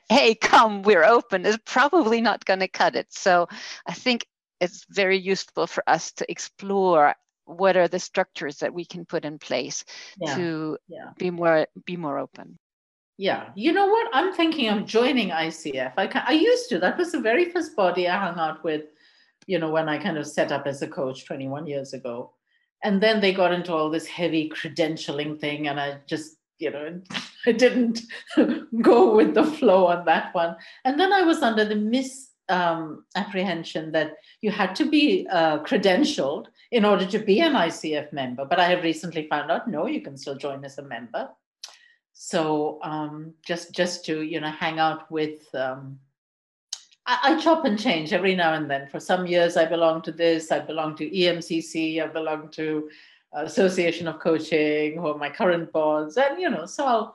hey, 0.10 0.36
come, 0.36 0.84
we're 0.84 1.04
open, 1.04 1.46
is 1.46 1.58
probably 1.66 2.22
not 2.22 2.46
going 2.46 2.60
to 2.60 2.68
cut 2.68 2.96
it. 2.96 3.08
So 3.12 3.48
I 3.86 3.94
think 3.94 4.28
it's 4.60 4.86
very 4.90 5.18
useful 5.18 5.68
for 5.68 5.84
us 5.88 6.12
to 6.14 6.30
explore 6.32 7.16
what 7.46 7.78
are 7.78 7.88
the 7.88 8.00
structures 8.00 8.58
that 8.58 8.74
we 8.74 8.86
can 8.86 9.06
put 9.06 9.26
in 9.26 9.38
place 9.38 9.86
yeah. 10.20 10.36
to 10.36 10.78
yeah. 10.88 11.12
be 11.18 11.30
more 11.30 11.68
be 11.86 11.96
more 11.96 12.18
open. 12.18 12.58
Yeah. 13.18 13.50
You 13.56 13.72
know 13.72 13.88
what? 13.88 14.10
I'm 14.14 14.34
thinking 14.34 14.68
of 14.70 14.86
joining 14.86 15.30
icf 15.30 15.94
i, 15.98 16.08
can, 16.08 16.24
I 16.28 16.34
used 16.34 16.70
to. 16.70 16.80
That 16.80 16.98
was 16.98 17.12
the 17.12 17.22
very 17.22 17.52
first 17.52 17.76
body 17.76 18.08
i 18.08 18.18
hung 18.18 18.40
out 18.40 18.64
with 18.64 18.86
you 19.48 19.60
know 19.60 19.70
when 19.70 19.88
i 19.88 19.98
kind 19.98 20.18
of 20.18 20.26
set 20.26 20.52
up 20.52 20.66
as 20.66 20.82
a 20.82 20.88
coach 20.88 21.26
21 21.26 21.68
years 21.68 21.94
ago. 21.94 22.34
And 22.84 23.02
then 23.02 23.20
they 23.22 23.34
got 23.34 23.54
into 23.54 23.74
all 23.74 23.90
this 23.90 24.06
heavy 24.06 24.50
credentialing 24.50 25.40
thing 25.40 25.68
and 25.68 25.80
i 25.80 26.00
just 26.08 26.38
you 26.58 26.72
know 26.72 27.00
i 27.46 27.52
didn't 27.52 28.02
go 28.82 29.16
with 29.16 29.36
the 29.36 29.44
flow 29.44 29.88
on 29.88 30.06
that 30.06 30.34
one. 30.34 30.56
And 30.84 31.00
then 31.00 31.14
i 31.14 31.22
was 31.22 31.44
under 31.44 31.64
the 31.66 31.76
mis 31.76 32.32
um, 32.50 33.06
apprehension 33.16 33.92
that 33.92 34.14
you 34.42 34.52
had 34.52 34.76
to 34.76 34.90
be 34.90 35.28
uh, 35.32 35.60
credentialed 35.60 36.48
in 36.72 36.86
order 36.86 37.06
to 37.06 37.20
be 37.20 37.42
an 37.42 37.54
ICF 37.54 38.12
member. 38.14 38.46
But 38.46 38.60
I 38.60 38.66
have 38.70 38.84
recently 38.84 39.28
found 39.28 39.52
out 39.52 39.68
no, 39.68 39.88
you 39.88 40.02
can 40.02 40.18
still 40.18 40.36
join 40.36 40.64
as 40.66 40.78
a 40.78 40.84
member. 40.84 41.30
So 42.14 42.80
um, 42.82 43.34
just 43.46 43.74
just 43.74 44.06
to 44.06 44.22
you 44.22 44.40
know 44.40 44.52
hang 44.52 44.80
out 44.80 45.12
with 45.12 45.54
um, 45.54 46.00
I, 47.08 47.40
chop 47.40 47.66
and 47.66 47.80
change 47.80 48.14
every 48.14 48.36
now 48.36 48.54
and 48.54 48.70
then. 48.70 48.88
For 48.88 49.00
some 49.00 49.28
years, 49.28 49.58
I 49.58 49.66
belong 49.66 50.02
to 50.04 50.12
this, 50.12 50.52
I 50.52 50.60
belong 50.60 50.96
to 50.98 51.10
EMCC, 51.10 52.02
I 52.04 52.08
belong 52.08 52.50
to 52.52 52.90
Association 53.34 54.08
of 54.08 54.20
Coaching 54.20 54.98
or 54.98 55.18
my 55.18 55.30
current 55.30 55.72
boards. 55.72 56.18
And, 56.18 56.40
you 56.42 56.50
know, 56.50 56.66
so 56.66 56.86
I'll, 56.86 57.14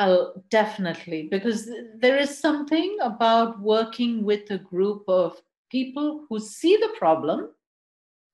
I'll 0.00 0.42
definitely, 0.48 1.28
because 1.30 1.70
there 1.94 2.16
is 2.16 2.38
something 2.38 2.96
about 3.02 3.60
working 3.60 4.24
with 4.24 4.50
a 4.50 4.56
group 4.56 5.04
of 5.06 5.38
people 5.70 6.24
who 6.26 6.40
see 6.40 6.78
the 6.78 6.94
problem, 6.96 7.50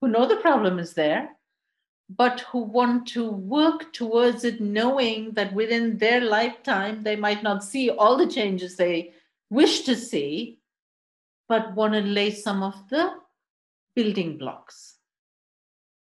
who 0.01 0.07
know 0.07 0.29
the 0.29 0.37
problem 0.37 0.79
is 0.79 0.95
there, 0.95 1.31
but 2.09 2.43
who 2.53 2.61
want 2.61 3.09
to 3.09 3.29
work 3.29 3.93
towards 3.93 4.45
it, 4.45 4.61
knowing 4.61 5.33
that 5.33 5.53
within 5.55 5.99
their 5.99 6.21
lifetime, 6.21 7.03
they 7.03 7.17
might 7.17 7.43
not 7.43 7.65
see 7.65 7.91
all 7.91 8.17
the 8.17 8.29
changes 8.29 8.77
they 8.77 9.13
wish 9.51 9.81
to 9.81 9.97
see, 9.97 10.61
but 11.49 11.75
want 11.75 11.95
to 11.95 12.01
lay 12.01 12.31
some 12.31 12.63
of 12.63 12.77
the 12.91 13.11
building 13.97 14.39
blocks, 14.39 14.99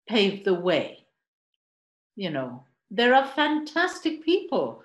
pave 0.09 0.45
the 0.45 0.55
way. 0.55 1.07
You 2.17 2.31
know, 2.31 2.65
there 2.91 3.15
are 3.15 3.29
fantastic 3.29 4.25
people 4.25 4.83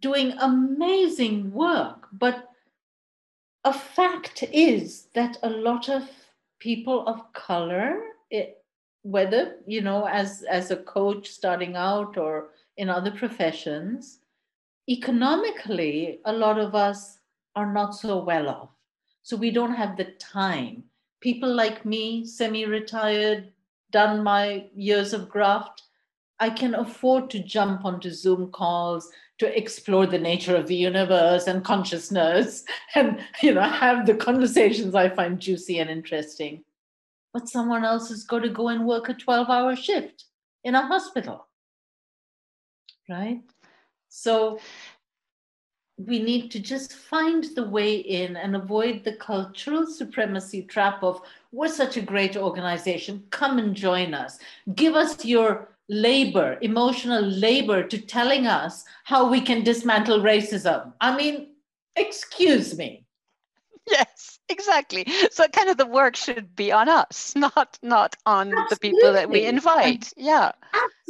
doing 0.00 0.32
amazing 0.38 1.52
work, 1.52 2.08
but 2.12 2.48
a 3.64 3.72
fact 3.72 4.44
is 4.52 5.08
that 5.14 5.36
a 5.42 5.50
lot 5.50 5.88
of 5.88 6.08
people 6.58 7.06
of 7.06 7.32
color, 7.32 8.00
it, 8.30 8.62
whether 9.02 9.56
you 9.66 9.80
know 9.80 10.06
as 10.06 10.42
as 10.42 10.70
a 10.70 10.76
coach 10.76 11.28
starting 11.28 11.76
out 11.76 12.16
or 12.16 12.50
in 12.76 12.88
other 12.88 13.10
professions, 13.10 14.20
economically, 14.88 16.20
a 16.24 16.32
lot 16.32 16.58
of 16.58 16.74
us 16.74 17.18
are 17.56 17.72
not 17.72 17.94
so 17.94 18.22
well 18.22 18.48
off. 18.48 18.70
So 19.22 19.36
we 19.36 19.50
don't 19.50 19.74
have 19.74 19.96
the 19.96 20.12
time. 20.18 20.84
People 21.20 21.52
like 21.52 21.84
me, 21.84 22.24
semi 22.24 22.64
retired, 22.64 23.52
done 23.90 24.22
my 24.22 24.66
years 24.74 25.12
of 25.12 25.28
graft, 25.28 25.82
I 26.40 26.50
can 26.50 26.74
afford 26.74 27.30
to 27.30 27.42
jump 27.42 27.84
onto 27.84 28.10
Zoom 28.10 28.50
calls 28.50 29.10
to 29.38 29.56
explore 29.56 30.06
the 30.06 30.18
nature 30.18 30.56
of 30.56 30.66
the 30.66 30.76
universe 30.76 31.46
and 31.46 31.64
consciousness 31.64 32.64
and 32.94 33.20
you 33.42 33.54
know 33.54 33.62
have 33.62 34.06
the 34.06 34.14
conversations 34.14 34.94
I 34.94 35.08
find 35.08 35.40
juicy 35.40 35.78
and 35.78 35.90
interesting. 35.90 36.64
But 37.32 37.48
someone 37.48 37.84
else 37.84 38.08
has 38.08 38.24
got 38.24 38.40
to 38.40 38.48
go 38.48 38.68
and 38.68 38.86
work 38.86 39.08
a 39.08 39.14
12 39.14 39.50
hour 39.50 39.76
shift 39.76 40.24
in 40.64 40.74
a 40.74 40.86
hospital. 40.86 41.46
Right? 43.08 43.42
So 44.08 44.58
we 45.98 46.20
need 46.20 46.50
to 46.52 46.60
just 46.60 46.94
find 46.94 47.44
the 47.56 47.68
way 47.68 47.96
in 47.96 48.36
and 48.36 48.54
avoid 48.54 49.02
the 49.02 49.16
cultural 49.16 49.86
supremacy 49.86 50.62
trap 50.62 51.02
of 51.02 51.20
we're 51.50 51.68
such 51.68 51.96
a 51.96 52.00
great 52.00 52.36
organization 52.36 53.24
come 53.30 53.58
and 53.58 53.74
join 53.74 54.14
us 54.14 54.38
give 54.76 54.94
us 54.94 55.24
your 55.24 55.76
labor 55.88 56.58
emotional 56.60 57.22
labor 57.22 57.82
to 57.82 57.98
telling 57.98 58.46
us 58.46 58.84
how 59.04 59.28
we 59.28 59.40
can 59.40 59.64
dismantle 59.64 60.20
racism 60.20 60.92
i 61.00 61.16
mean 61.16 61.48
excuse 61.96 62.76
me 62.76 63.04
yes 63.86 64.38
exactly 64.50 65.06
so 65.30 65.48
kind 65.48 65.70
of 65.70 65.78
the 65.78 65.86
work 65.86 66.14
should 66.14 66.54
be 66.54 66.70
on 66.70 66.88
us 66.88 67.34
not 67.36 67.78
not 67.82 68.14
on 68.26 68.48
Absolutely. 68.48 68.66
the 68.70 68.78
people 68.80 69.12
that 69.12 69.30
we 69.30 69.44
invite 69.44 70.12
yeah 70.16 70.52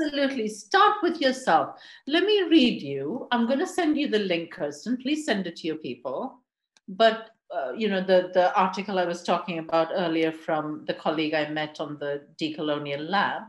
Absolutely. 0.00 0.48
Start 0.48 0.98
with 1.02 1.20
yourself. 1.20 1.80
Let 2.06 2.24
me 2.24 2.42
read 2.42 2.82
you. 2.82 3.26
I'm 3.32 3.46
going 3.46 3.58
to 3.58 3.66
send 3.66 3.98
you 3.98 4.08
the 4.08 4.20
link, 4.20 4.52
Kirsten. 4.52 4.96
Please 4.96 5.24
send 5.24 5.46
it 5.46 5.56
to 5.56 5.66
your 5.66 5.76
people. 5.76 6.40
But 6.88 7.30
uh, 7.54 7.72
you 7.72 7.88
know 7.88 8.02
the 8.02 8.30
the 8.34 8.54
article 8.54 8.98
I 8.98 9.04
was 9.04 9.22
talking 9.22 9.58
about 9.58 9.90
earlier 9.94 10.30
from 10.30 10.84
the 10.86 10.94
colleague 10.94 11.34
I 11.34 11.48
met 11.48 11.80
on 11.80 11.98
the 11.98 12.26
Decolonial 12.40 13.08
Lab. 13.08 13.42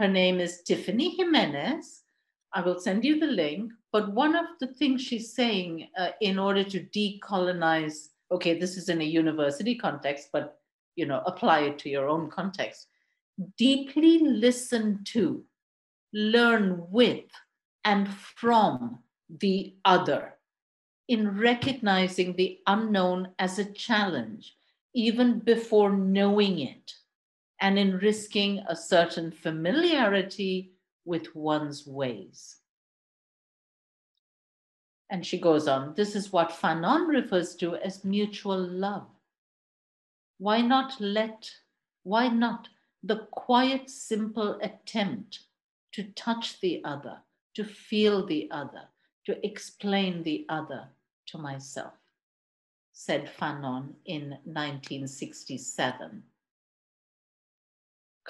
Her 0.00 0.08
name 0.08 0.40
is 0.40 0.62
Tiffany 0.62 1.14
Jimenez. 1.14 2.04
I 2.54 2.62
will 2.62 2.80
send 2.80 3.04
you 3.04 3.20
the 3.20 3.26
link. 3.26 3.70
But 3.92 4.14
one 4.14 4.34
of 4.34 4.46
the 4.58 4.68
things 4.68 5.02
she's 5.02 5.34
saying 5.34 5.88
uh, 5.98 6.12
in 6.22 6.38
order 6.38 6.64
to 6.64 6.84
decolonize, 6.84 8.08
okay, 8.32 8.58
this 8.58 8.78
is 8.78 8.88
in 8.88 9.02
a 9.02 9.04
university 9.04 9.74
context, 9.74 10.30
but 10.32 10.56
you 10.96 11.04
know, 11.04 11.22
apply 11.26 11.60
it 11.64 11.78
to 11.80 11.90
your 11.90 12.08
own 12.08 12.30
context. 12.30 12.86
Deeply 13.58 14.20
listen 14.20 15.04
to 15.12 15.44
learn 16.14 16.82
with 16.88 17.26
and 17.84 18.08
from 18.08 19.00
the 19.28 19.74
other 19.84 20.32
in 21.08 21.38
recognizing 21.38 22.34
the 22.36 22.58
unknown 22.66 23.28
as 23.38 23.58
a 23.58 23.70
challenge, 23.70 24.56
even 24.94 25.40
before 25.40 25.92
knowing 25.92 26.60
it, 26.60 26.90
and 27.60 27.78
in 27.78 27.98
risking 27.98 28.64
a 28.68 28.74
certain 28.74 29.30
familiarity 29.30 30.72
with 31.04 31.34
one's 31.34 31.86
ways. 31.86 32.56
And 35.10 35.26
she 35.26 35.38
goes 35.38 35.66
on, 35.66 35.94
this 35.96 36.14
is 36.14 36.32
what 36.32 36.50
Fanon 36.50 37.08
refers 37.08 37.56
to 37.56 37.74
as 37.76 38.04
mutual 38.04 38.58
love. 38.58 39.08
Why 40.38 40.60
not 40.60 41.00
let, 41.00 41.50
why 42.04 42.28
not 42.28 42.68
the 43.02 43.26
quiet, 43.32 43.90
simple 43.90 44.58
attempt 44.62 45.40
to 45.92 46.04
touch 46.12 46.60
the 46.60 46.80
other, 46.84 47.18
to 47.56 47.64
feel 47.64 48.24
the 48.24 48.48
other, 48.52 48.88
to 49.26 49.44
explain 49.44 50.22
the 50.22 50.46
other 50.48 50.88
to 51.26 51.38
myself, 51.38 51.94
said 52.92 53.28
Fanon 53.38 53.94
in 54.04 54.30
1967. 54.44 56.22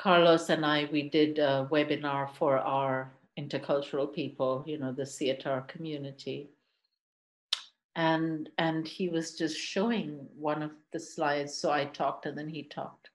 Carlos 0.01 0.49
and 0.49 0.65
I, 0.65 0.89
we 0.91 1.11
did 1.11 1.39
a 1.39 1.69
webinar 1.71 2.31
for 2.35 2.57
our 2.57 3.13
intercultural 3.39 4.11
people, 4.11 4.65
you 4.67 4.79
know, 4.79 4.93
the 4.93 5.03
SIETAR 5.03 5.69
community. 5.69 6.49
And, 7.97 8.49
and 8.57 8.89
he 8.89 9.11
was 9.11 9.37
just 9.37 9.59
showing 9.59 10.27
one 10.39 10.63
of 10.63 10.71
the 10.95 10.99
slides. 10.99 11.55
So 11.55 11.71
I 11.71 11.85
talked 11.85 12.25
and 12.25 12.39
then 12.39 12.49
he 12.49 12.63
talked. 12.63 13.11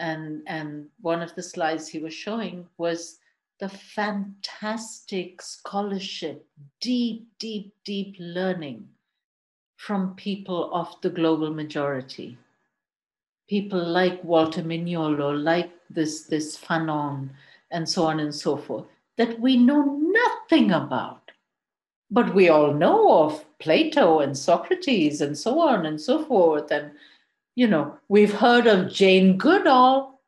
And, 0.00 0.40
and 0.46 0.86
one 1.02 1.20
of 1.20 1.34
the 1.34 1.42
slides 1.42 1.88
he 1.88 1.98
was 1.98 2.14
showing 2.14 2.66
was 2.78 3.18
the 3.60 3.68
fantastic 3.68 5.42
scholarship, 5.42 6.46
deep, 6.80 7.28
deep, 7.38 7.74
deep 7.84 8.16
learning 8.18 8.88
from 9.76 10.14
people 10.14 10.72
of 10.72 10.88
the 11.02 11.10
global 11.10 11.52
majority. 11.52 12.38
People 13.46 13.86
like 13.86 14.24
Walter 14.24 14.62
Mignolo, 14.62 15.30
like 15.30 15.70
this, 15.94 16.24
this 16.24 16.58
Fanon, 16.58 17.30
and 17.70 17.88
so 17.88 18.04
on 18.04 18.20
and 18.20 18.34
so 18.34 18.56
forth, 18.56 18.84
that 19.16 19.40
we 19.40 19.56
know 19.56 19.82
nothing 19.82 20.72
about. 20.72 21.30
But 22.10 22.34
we 22.34 22.48
all 22.48 22.72
know 22.72 23.24
of 23.24 23.44
Plato 23.58 24.20
and 24.20 24.36
Socrates 24.36 25.20
and 25.20 25.36
so 25.36 25.60
on 25.60 25.86
and 25.86 26.00
so 26.00 26.24
forth. 26.24 26.70
And, 26.70 26.92
you 27.56 27.66
know, 27.66 27.98
we've 28.08 28.32
heard 28.32 28.66
of 28.66 28.92
Jane 28.92 29.36
Goodall. 29.36 30.20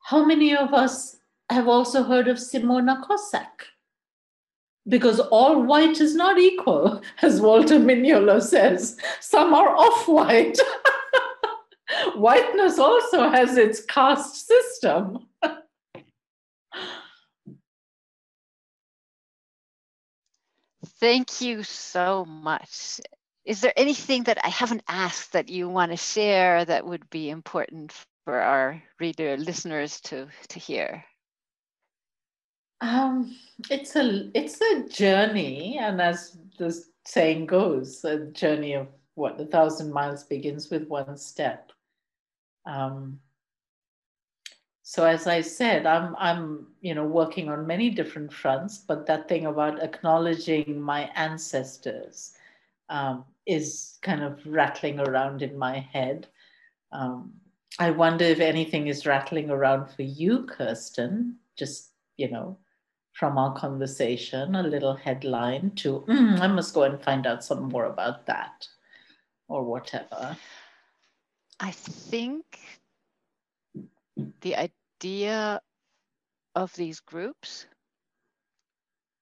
How 0.00 0.24
many 0.24 0.54
of 0.54 0.74
us 0.74 1.16
have 1.52 1.68
also 1.68 2.02
heard 2.02 2.28
of 2.28 2.38
Simona 2.38 3.02
Kossak. 3.04 3.68
Because 4.88 5.20
all 5.20 5.62
white 5.62 6.00
is 6.00 6.16
not 6.16 6.38
equal, 6.38 7.02
as 7.22 7.40
Walter 7.40 7.78
Mignolo 7.78 8.42
says. 8.42 8.96
Some 9.20 9.54
are 9.54 9.76
off 9.76 10.08
white. 10.08 10.58
Whiteness 12.14 12.78
also 12.78 13.28
has 13.28 13.56
its 13.56 13.84
caste 13.84 14.46
system. 14.46 15.26
Thank 21.00 21.40
you 21.40 21.62
so 21.64 22.24
much. 22.24 23.00
Is 23.44 23.60
there 23.60 23.72
anything 23.76 24.22
that 24.24 24.38
I 24.44 24.48
haven't 24.48 24.84
asked 24.86 25.32
that 25.32 25.48
you 25.48 25.68
want 25.68 25.90
to 25.90 25.96
share 25.96 26.64
that 26.64 26.86
would 26.86 27.10
be 27.10 27.28
important 27.28 27.92
for 28.24 28.40
our 28.40 28.80
reader 29.00 29.36
listeners 29.36 30.00
to, 30.02 30.28
to 30.48 30.58
hear? 30.60 31.04
Um, 32.80 33.36
it's 33.70 33.96
a 33.96 34.30
it's 34.34 34.60
a 34.60 34.88
journey, 34.88 35.78
and 35.80 36.00
as 36.00 36.36
the 36.58 36.72
saying 37.04 37.46
goes, 37.46 38.04
a 38.04 38.26
journey 38.26 38.74
of 38.74 38.88
what 39.14 39.40
a 39.40 39.46
thousand 39.46 39.92
miles 39.92 40.24
begins 40.24 40.70
with 40.70 40.88
one 40.88 41.16
step. 41.16 41.71
Um, 42.66 43.20
so 44.82 45.04
as 45.04 45.26
I 45.26 45.40
said, 45.40 45.86
I'm 45.86 46.14
I'm 46.18 46.66
you 46.80 46.94
know 46.94 47.04
working 47.04 47.48
on 47.48 47.66
many 47.66 47.90
different 47.90 48.32
fronts, 48.32 48.78
but 48.78 49.06
that 49.06 49.28
thing 49.28 49.46
about 49.46 49.82
acknowledging 49.82 50.80
my 50.80 51.10
ancestors 51.14 52.34
um, 52.88 53.24
is 53.46 53.98
kind 54.02 54.22
of 54.22 54.44
rattling 54.44 55.00
around 55.00 55.42
in 55.42 55.56
my 55.56 55.78
head. 55.78 56.26
Um, 56.92 57.32
I 57.78 57.90
wonder 57.90 58.24
if 58.24 58.40
anything 58.40 58.88
is 58.88 59.06
rattling 59.06 59.50
around 59.50 59.88
for 59.88 60.02
you, 60.02 60.44
Kirsten. 60.44 61.36
Just 61.56 61.92
you 62.16 62.30
know, 62.30 62.58
from 63.12 63.38
our 63.38 63.54
conversation, 63.54 64.54
a 64.54 64.62
little 64.62 64.94
headline 64.94 65.70
to, 65.76 66.04
mm, 66.08 66.40
I 66.40 66.46
must 66.46 66.74
go 66.74 66.82
and 66.82 67.02
find 67.02 67.26
out 67.26 67.44
some 67.44 67.68
more 67.68 67.86
about 67.86 68.26
that 68.26 68.66
or 69.48 69.64
whatever. 69.64 70.36
I 71.62 71.70
think 71.70 72.44
the 74.40 74.56
idea 74.56 75.62
of 76.56 76.74
these 76.74 76.98
groups, 76.98 77.66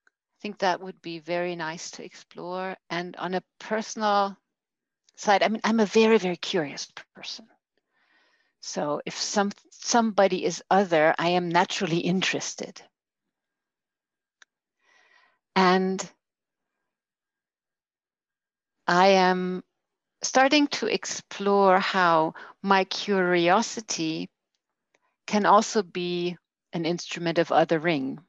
I 0.09 0.37
think 0.41 0.57
that 0.57 0.81
would 0.81 0.99
be 1.03 1.19
very 1.19 1.55
nice 1.55 1.91
to 1.91 2.03
explore. 2.03 2.75
And 2.89 3.15
on 3.17 3.35
a 3.35 3.43
personal 3.59 4.35
side, 5.15 5.43
I 5.43 5.49
mean, 5.49 5.61
I'm 5.63 5.79
a 5.79 5.85
very, 5.85 6.17
very 6.17 6.35
curious 6.35 6.91
person. 7.13 7.45
So 8.61 9.01
if 9.05 9.15
some 9.15 9.51
somebody 9.69 10.43
is 10.43 10.63
other, 10.71 11.13
I 11.19 11.29
am 11.29 11.47
naturally 11.47 11.99
interested. 11.99 12.81
And 15.55 16.03
I 18.87 19.09
am 19.09 19.63
starting 20.23 20.67
to 20.67 20.87
explore 20.87 21.79
how 21.79 22.33
my 22.61 22.83
curiosity 22.85 24.29
can 25.27 25.45
also 25.45 25.81
be 25.83 26.37
an 26.73 26.85
instrument 26.85 27.37
of 27.37 27.49
othering. 27.49 28.19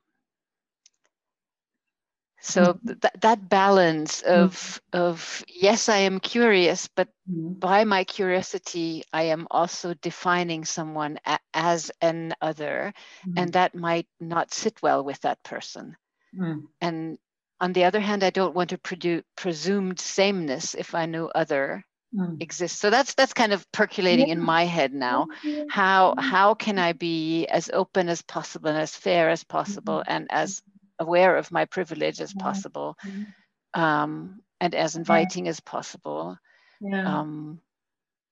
So 2.41 2.75
mm-hmm. 2.75 2.99
th- 3.01 3.15
that 3.21 3.49
balance 3.49 4.23
of 4.23 4.51
mm-hmm. 4.53 4.99
of 4.99 5.45
yes, 5.47 5.89
I 5.89 5.99
am 5.99 6.19
curious, 6.19 6.89
but 6.89 7.07
mm-hmm. 7.31 7.53
by 7.55 7.85
my 7.85 8.03
curiosity, 8.03 9.05
I 9.13 9.31
am 9.31 9.47
also 9.49 9.95
defining 9.95 10.65
someone 10.65 11.21
a- 11.25 11.39
as 11.55 11.93
an 12.01 12.35
other, 12.41 12.93
and 13.23 13.35
mm-hmm. 13.37 13.51
that 13.53 13.77
might 13.77 14.09
not 14.19 14.53
sit 14.53 14.83
well 14.83 15.05
with 15.05 15.21
that 15.21 15.41
person. 15.45 15.97
Mm. 16.35 16.67
And 16.81 17.19
on 17.63 17.73
the 17.73 17.85
other 17.85 18.01
hand, 18.01 18.25
I 18.25 18.31
don't 18.31 18.57
want 18.57 18.71
to 18.71 18.79
produce 18.79 19.23
presumed 19.37 20.01
sameness 20.01 20.75
if 20.75 20.97
I 20.97 21.07
know 21.07 21.29
other 21.29 21.85
mm. 22.13 22.43
exists. 22.43 22.81
So 22.81 22.91
that's 22.91 23.15
that's 23.15 23.33
kind 23.33 23.53
of 23.53 23.71
percolating 23.71 24.27
yeah. 24.27 24.35
in 24.35 24.41
my 24.41 24.65
head 24.65 24.93
now. 24.93 25.29
How 25.71 26.15
how 26.19 26.55
can 26.55 26.81
I 26.81 26.93
be 26.93 27.47
as 27.47 27.71
open 27.73 28.09
as 28.09 28.21
possible 28.21 28.69
and 28.69 28.79
as 28.79 28.97
fair 28.97 29.31
as 29.31 29.45
possible 29.45 29.99
mm-hmm. 30.01 30.13
and 30.13 30.27
as 30.31 30.61
aware 30.99 31.37
of 31.37 31.53
my 31.53 31.65
privilege 31.67 32.21
as 32.21 32.35
possible, 32.35 32.97
mm-hmm. 33.07 33.81
um, 33.81 34.41
and 34.61 34.75
as 34.75 34.97
inviting 34.97 35.45
yeah. 35.45 35.51
as 35.51 35.61
possible. 35.61 36.37
Yeah. 36.81 37.21
Um, 37.21 37.61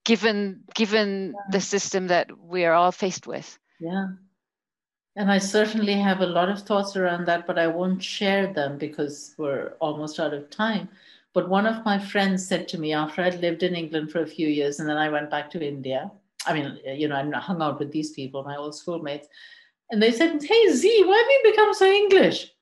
given 0.05 0.64
given 0.74 1.35
the 1.53 1.61
system 1.61 2.09
that 2.09 2.37
we 2.37 2.64
are 2.64 2.74
all 2.74 2.91
faced 2.91 3.28
with. 3.28 3.59
Yeah. 3.78 4.09
And 5.17 5.31
I 5.31 5.39
certainly 5.39 5.95
have 5.95 6.21
a 6.21 6.27
lot 6.27 6.49
of 6.49 6.63
thoughts 6.63 6.97
around 6.97 7.27
that, 7.27 7.47
but 7.47 7.59
I 7.59 7.67
won't 7.67 8.03
share 8.03 8.53
them 8.53 8.79
because 8.79 9.35
we're 9.39 9.75
almost 9.81 10.21
out 10.21 10.33
of 10.33 10.51
time. 10.51 10.89
But 11.33 11.49
one 11.49 11.67
of 11.67 11.85
my 11.85 11.99
friends 11.99 12.47
said 12.47 12.69
to 12.69 12.79
me 12.79 12.93
after 12.93 13.23
I'd 13.23 13.41
lived 13.41 13.63
in 13.63 13.75
England 13.75 14.11
for 14.11 14.23
a 14.23 14.27
few 14.27 14.49
years 14.49 14.81
and 14.81 14.89
then 14.89 14.97
I 14.97 15.09
went 15.09 15.31
back 15.31 15.51
to 15.51 15.67
India. 15.67 16.11
I 16.47 16.55
mean, 16.55 16.79
you 16.87 17.09
know, 17.09 17.17
I 17.17 17.39
hung 17.39 17.61
out 17.61 17.79
with 17.79 17.93
these 17.93 18.11
people, 18.11 18.43
my 18.45 18.57
old 18.57 18.75
schoolmates, 18.75 19.29
and 19.91 20.03
they 20.03 20.13
said, 20.13 20.43
Hey, 20.43 20.73
Z, 20.73 21.05
why 21.05 21.17
have 21.17 21.27
you 21.27 21.51
become 21.51 21.75
so 21.75 21.87
English? 21.87 22.53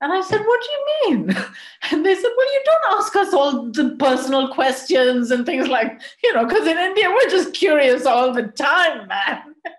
And 0.00 0.12
I 0.12 0.20
said, 0.20 0.40
What 0.40 0.60
do 0.62 0.68
you 0.70 1.16
mean? 1.16 1.36
And 1.90 2.04
they 2.04 2.14
said, 2.14 2.30
Well, 2.36 2.54
you 2.54 2.62
don't 2.64 2.98
ask 2.98 3.16
us 3.16 3.32
all 3.32 3.70
the 3.70 3.96
personal 3.98 4.52
questions 4.52 5.30
and 5.30 5.46
things 5.46 5.68
like, 5.68 6.00
you 6.22 6.34
know, 6.34 6.46
because 6.46 6.66
in 6.66 6.78
India, 6.78 7.08
we're 7.10 7.30
just 7.30 7.54
curious 7.54 8.04
all 8.04 8.32
the 8.32 8.44
time, 8.44 9.08
man. 9.08 9.54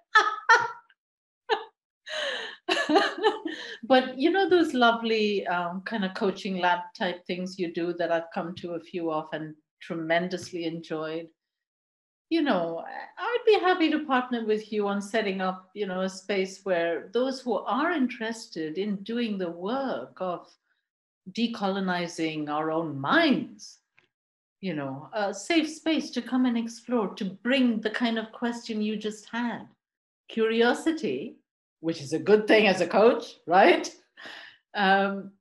but 3.83 4.17
you 4.17 4.31
know 4.31 4.49
those 4.49 4.73
lovely 4.73 5.45
um, 5.47 5.81
kind 5.81 6.05
of 6.05 6.13
coaching 6.13 6.57
lab 6.57 6.79
type 6.97 7.25
things 7.25 7.59
you 7.59 7.73
do 7.73 7.93
that 7.93 8.11
I've 8.11 8.31
come 8.33 8.55
to 8.55 8.73
a 8.73 8.79
few 8.79 9.11
of 9.11 9.27
and 9.33 9.55
tremendously 9.81 10.65
enjoyed. 10.65 11.27
You 12.29 12.41
know, 12.41 12.83
I'd 13.17 13.43
be 13.45 13.59
happy 13.59 13.91
to 13.91 14.05
partner 14.05 14.45
with 14.45 14.71
you 14.71 14.87
on 14.87 15.01
setting 15.01 15.41
up, 15.41 15.69
you 15.75 15.85
know, 15.85 16.01
a 16.01 16.09
space 16.09 16.61
where 16.63 17.09
those 17.13 17.39
who 17.39 17.53
are 17.53 17.91
interested 17.91 18.79
in 18.79 19.03
doing 19.03 19.37
the 19.37 19.51
work 19.51 20.17
of 20.17 20.47
decolonizing 21.31 22.49
our 22.49 22.71
own 22.71 22.99
minds, 22.99 23.79
you 24.61 24.73
know, 24.73 25.07
a 25.13 25.33
safe 25.33 25.69
space 25.69 26.09
to 26.11 26.21
come 26.21 26.45
and 26.45 26.57
explore, 26.57 27.13
to 27.13 27.25
bring 27.25 27.79
the 27.79 27.91
kind 27.91 28.17
of 28.17 28.31
question 28.31 28.81
you 28.81 28.97
just 28.97 29.29
had 29.29 29.67
curiosity 30.27 31.37
which 31.85 32.01
is 32.01 32.13
a 32.13 32.19
good 32.19 32.47
thing 32.47 32.65
as 32.65 32.81
a 32.81 32.87
coach, 32.87 33.35
right? 33.45 33.93
Um, 34.73 35.31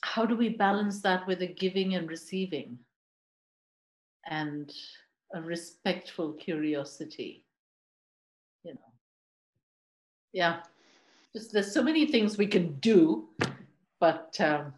how 0.00 0.26
do 0.26 0.36
we 0.36 0.48
balance 0.48 1.00
that 1.02 1.24
with 1.28 1.42
a 1.42 1.46
giving 1.46 1.94
and 1.94 2.10
receiving 2.10 2.76
and 4.28 4.72
a 5.32 5.40
respectful 5.40 6.32
curiosity? 6.32 7.44
You 8.64 8.74
know, 8.74 8.92
yeah, 10.32 10.62
just 11.32 11.52
there's 11.52 11.72
so 11.72 11.84
many 11.84 12.06
things 12.06 12.36
we 12.36 12.48
can 12.48 12.74
do, 12.80 13.28
but 14.00 14.36
um, 14.40 14.74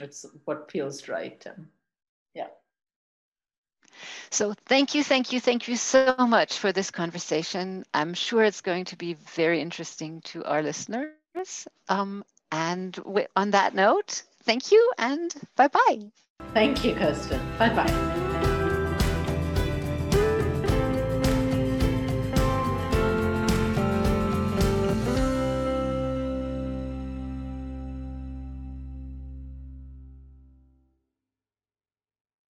it's 0.00 0.24
what 0.46 0.70
feels 0.70 1.08
right. 1.08 1.46
Um. 1.46 1.68
So 4.30 4.54
thank 4.66 4.94
you, 4.94 5.04
thank 5.04 5.32
you, 5.32 5.40
thank 5.40 5.68
you 5.68 5.76
so 5.76 6.14
much 6.18 6.58
for 6.58 6.72
this 6.72 6.90
conversation. 6.90 7.84
I'm 7.94 8.14
sure 8.14 8.44
it's 8.44 8.60
going 8.60 8.86
to 8.86 8.96
be 8.96 9.14
very 9.14 9.60
interesting 9.60 10.20
to 10.32 10.44
our 10.44 10.62
listeners. 10.62 11.66
Um, 11.88 12.24
and 12.50 12.98
on 13.34 13.50
that 13.52 13.74
note, 13.74 14.22
thank 14.44 14.70
you 14.72 14.92
and 14.98 15.34
bye 15.56 15.68
bye. 15.68 16.10
Thank 16.54 16.84
you, 16.84 16.94
Kirsten. 16.94 17.40
Bye 17.58 17.74
bye. 17.74 18.31